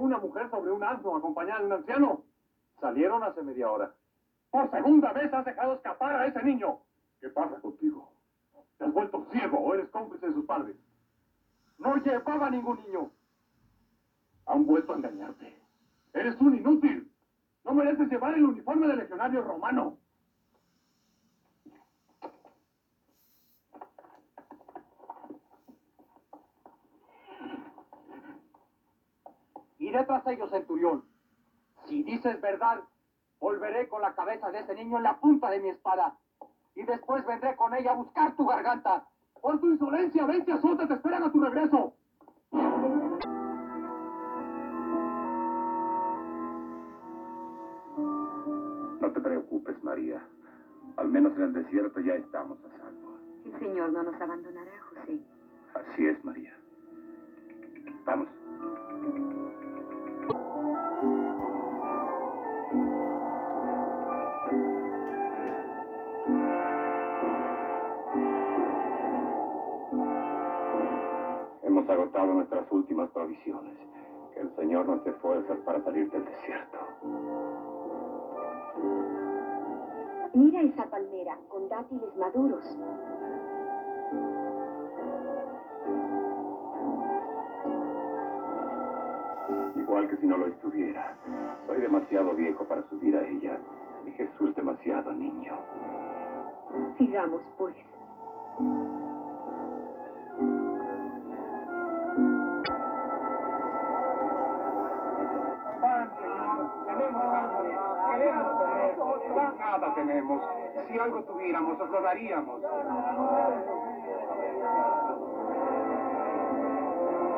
Una 0.05 0.19
mujer 0.19 0.51
sobre 0.51 0.71
un 0.71 0.85
asno 0.85 1.17
acompañada 1.17 1.61
de 1.61 1.67
un 1.67 1.73
anciano? 1.73 2.23
Salieron 2.81 3.23
hace 3.23 3.43
media 3.43 3.71
hora. 3.71 3.95
Por 4.51 4.71
segunda 4.71 5.13
vez 5.13 5.33
has 5.33 5.45
dejado 5.45 5.75
escapar 5.75 6.17
a 6.17 6.27
ese 6.27 6.43
niño. 6.43 6.79
¿Qué 7.21 7.31
pasa 7.31 7.59
contigo? 7.61 8.13
¿Te 8.77 8.85
has 8.85 8.93
vuelto 8.93 9.27
ciego 9.33 9.59
o 9.59 9.75
eres 9.75 9.89
cómplice 9.89 10.27
de 10.27 10.35
sus 10.35 10.45
padres? 10.45 10.77
No 11.79 11.97
llevaba 11.97 12.51
ningún 12.51 12.79
niño. 12.85 13.11
Han 14.47 14.67
vuelto 14.67 14.93
a 14.93 14.97
engañarte. 14.97 15.59
Eres 16.13 16.39
un 16.41 16.55
inútil. 16.55 17.11
No 17.65 17.73
mereces 17.73 18.09
llevar 18.09 18.35
el 18.35 18.45
uniforme 18.45 18.87
de 18.87 18.97
legionario 18.97 19.43
romano. 19.43 19.97
Iré 29.85 30.03
tras 30.07 30.27
ellos, 30.27 30.51
centurión. 30.51 31.05
Si 31.85 32.03
dices 32.05 32.41
verdad, 32.41 32.81
volveré 33.39 33.87
con 33.87 34.01
la 34.01 34.15
cabeza 34.15 34.51
de 34.51 34.61
ese 34.61 34.75
niño 34.75 34.97
en 34.97 35.03
la 35.03 35.21
punta 35.21 35.51
de 35.51 35.61
mi 35.61 35.69
espada. 35.69 36.17
Y 36.75 36.85
después 36.85 37.27
vendré 37.27 37.55
con 37.55 37.75
ella 37.75 37.93
a 37.93 37.97
buscar 37.97 38.35
tu 38.35 38.47
garganta. 38.47 39.07
Por 39.43 39.61
tu 39.61 39.67
insolencia, 39.67 40.25
20 40.25 40.53
azotes 40.53 40.89
te 40.89 40.95
esperan 40.95 41.25
a 41.25 41.31
tu 41.31 41.39
regreso. 41.39 41.93
No 49.01 49.13
te 49.13 49.21
preocupes, 49.21 49.85
María. 49.85 50.27
Al 50.97 51.09
menos 51.09 51.37
en 51.37 51.43
el 51.43 51.53
desierto 51.53 52.01
ya 52.01 52.15
estamos 52.15 52.59
a 52.65 52.79
salvo. 52.79 53.19
El 53.45 53.59
Señor 53.59 53.93
no 53.93 54.03
nos 54.03 54.19
abandonará, 54.19 54.73
José. 54.89 55.21
Así 55.75 56.07
es, 56.07 56.25
María. 56.25 56.57
Vamos. 58.07 58.29
Hemos 71.85 71.99
agotado 71.99 72.33
nuestras 72.33 72.73
últimas 72.73 73.11
provisiones. 73.11 73.77
Que 74.33 74.41
el 74.41 74.57
Señor 74.57 74.87
nos 74.87 75.05
dé 75.05 75.13
fuerzas 75.13 75.59
para 75.67 75.85
salir 75.85 76.11
del 76.11 76.25
desierto. 76.25 76.79
Mira 80.33 80.63
esa 80.63 80.85
palmera 80.85 81.37
con 81.51 81.69
dátiles 81.69 82.17
maduros. 82.17 82.65
Igual 89.77 90.09
que 90.09 90.17
si 90.17 90.27
no 90.27 90.39
lo 90.39 90.47
estuviera. 90.47 91.15
Soy 91.67 91.83
demasiado 91.83 92.33
viejo 92.33 92.65
para 92.65 92.83
subir 92.89 93.15
a 93.15 93.29
ella. 93.29 93.59
Y 94.07 94.11
Jesús 94.13 94.57
demasiado 94.57 95.13
niño. 95.13 95.53
Sigamos, 96.97 97.43
pues. 97.59 97.77
Nada 109.59 109.95
tenemos. 109.95 110.41
Si 110.89 110.99
algo 110.99 111.23
tuviéramos, 111.23 111.81
os 111.81 111.91
lo 111.91 112.03
daríamos. 112.03 112.61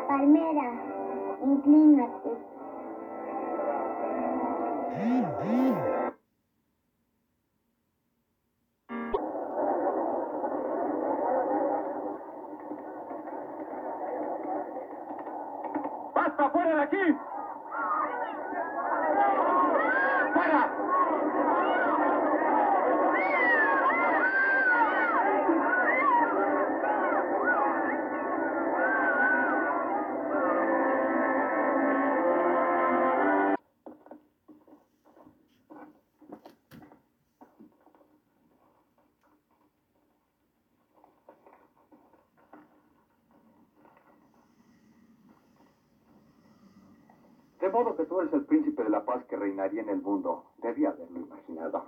Palmera, 0.09 0.71
inclínate. 1.43 2.16
De 47.67 47.73
modo 47.73 47.97
que 47.97 48.05
tú 48.05 48.21
eres 48.21 48.33
el 48.33 48.45
príncipe 48.45 48.85
de 48.85 48.91
la 48.91 49.05
paz 49.05 49.25
que 49.25 49.35
reinaría 49.35 49.81
en 49.81 49.89
el 49.89 50.01
mundo. 50.01 50.53
Debía 50.59 50.91
haberlo 50.91 51.19
imaginado. 51.19 51.85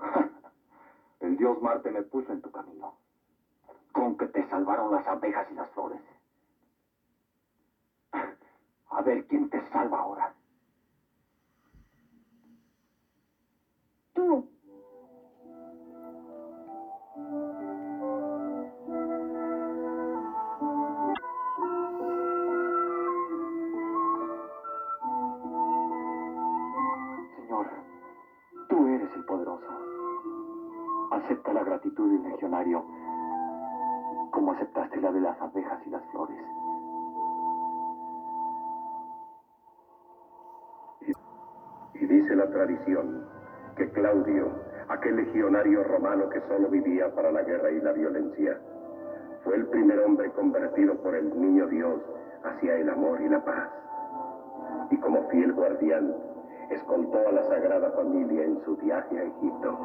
El 1.21 1.37
dios 1.37 1.63
Marte 1.63 1.93
me 1.93 2.03
puso 2.03 2.33
en 2.33 2.41
tu 2.41 2.51
camino. 2.51 2.97
Con 3.93 4.17
que 4.17 4.27
te 4.27 4.43
salvaron 4.49 4.91
las 4.91 5.07
abejas 5.07 5.47
y 5.53 5.55
las 5.55 5.71
flores. 5.71 6.03
A 8.91 9.03
ver 9.03 9.25
quién 9.29 9.49
te 9.49 9.61
salva 9.71 10.01
ahora. 10.01 10.35
Tú. 14.15 14.58
Acepta 31.29 31.53
la 31.53 31.63
gratitud 31.63 32.11
del 32.11 32.23
legionario 32.31 32.83
como 34.31 34.53
aceptaste 34.53 34.99
la 34.99 35.13
de 35.13 35.21
las 35.21 35.39
abejas 35.39 35.79
y 35.87 35.91
las 35.91 36.03
flores. 36.07 36.41
Y 41.93 42.07
dice 42.07 42.35
la 42.35 42.49
tradición 42.49 43.27
que 43.77 43.91
Claudio, 43.91 44.53
aquel 44.89 45.17
legionario 45.17 45.85
romano 45.85 46.31
que 46.31 46.41
solo 46.49 46.71
vivía 46.71 47.15
para 47.15 47.31
la 47.31 47.43
guerra 47.43 47.73
y 47.73 47.81
la 47.83 47.93
violencia, 47.93 48.59
fue 49.45 49.57
el 49.57 49.67
primer 49.67 50.01
hombre 50.01 50.31
convertido 50.31 50.95
por 51.03 51.15
el 51.15 51.39
niño 51.39 51.67
Dios 51.67 52.01
hacia 52.43 52.75
el 52.75 52.89
amor 52.89 53.21
y 53.21 53.29
la 53.29 53.45
paz. 53.45 53.69
Y 54.91 54.97
como 54.97 55.29
fiel 55.29 55.53
guardián, 55.53 56.11
escoltó 56.71 57.19
a 57.29 57.33
la 57.33 57.43
Sagrada 57.43 57.91
Familia 57.91 58.45
en 58.45 58.65
su 58.65 58.79
viaje 58.79 59.19
a 59.19 59.25
Egipto. 59.25 59.79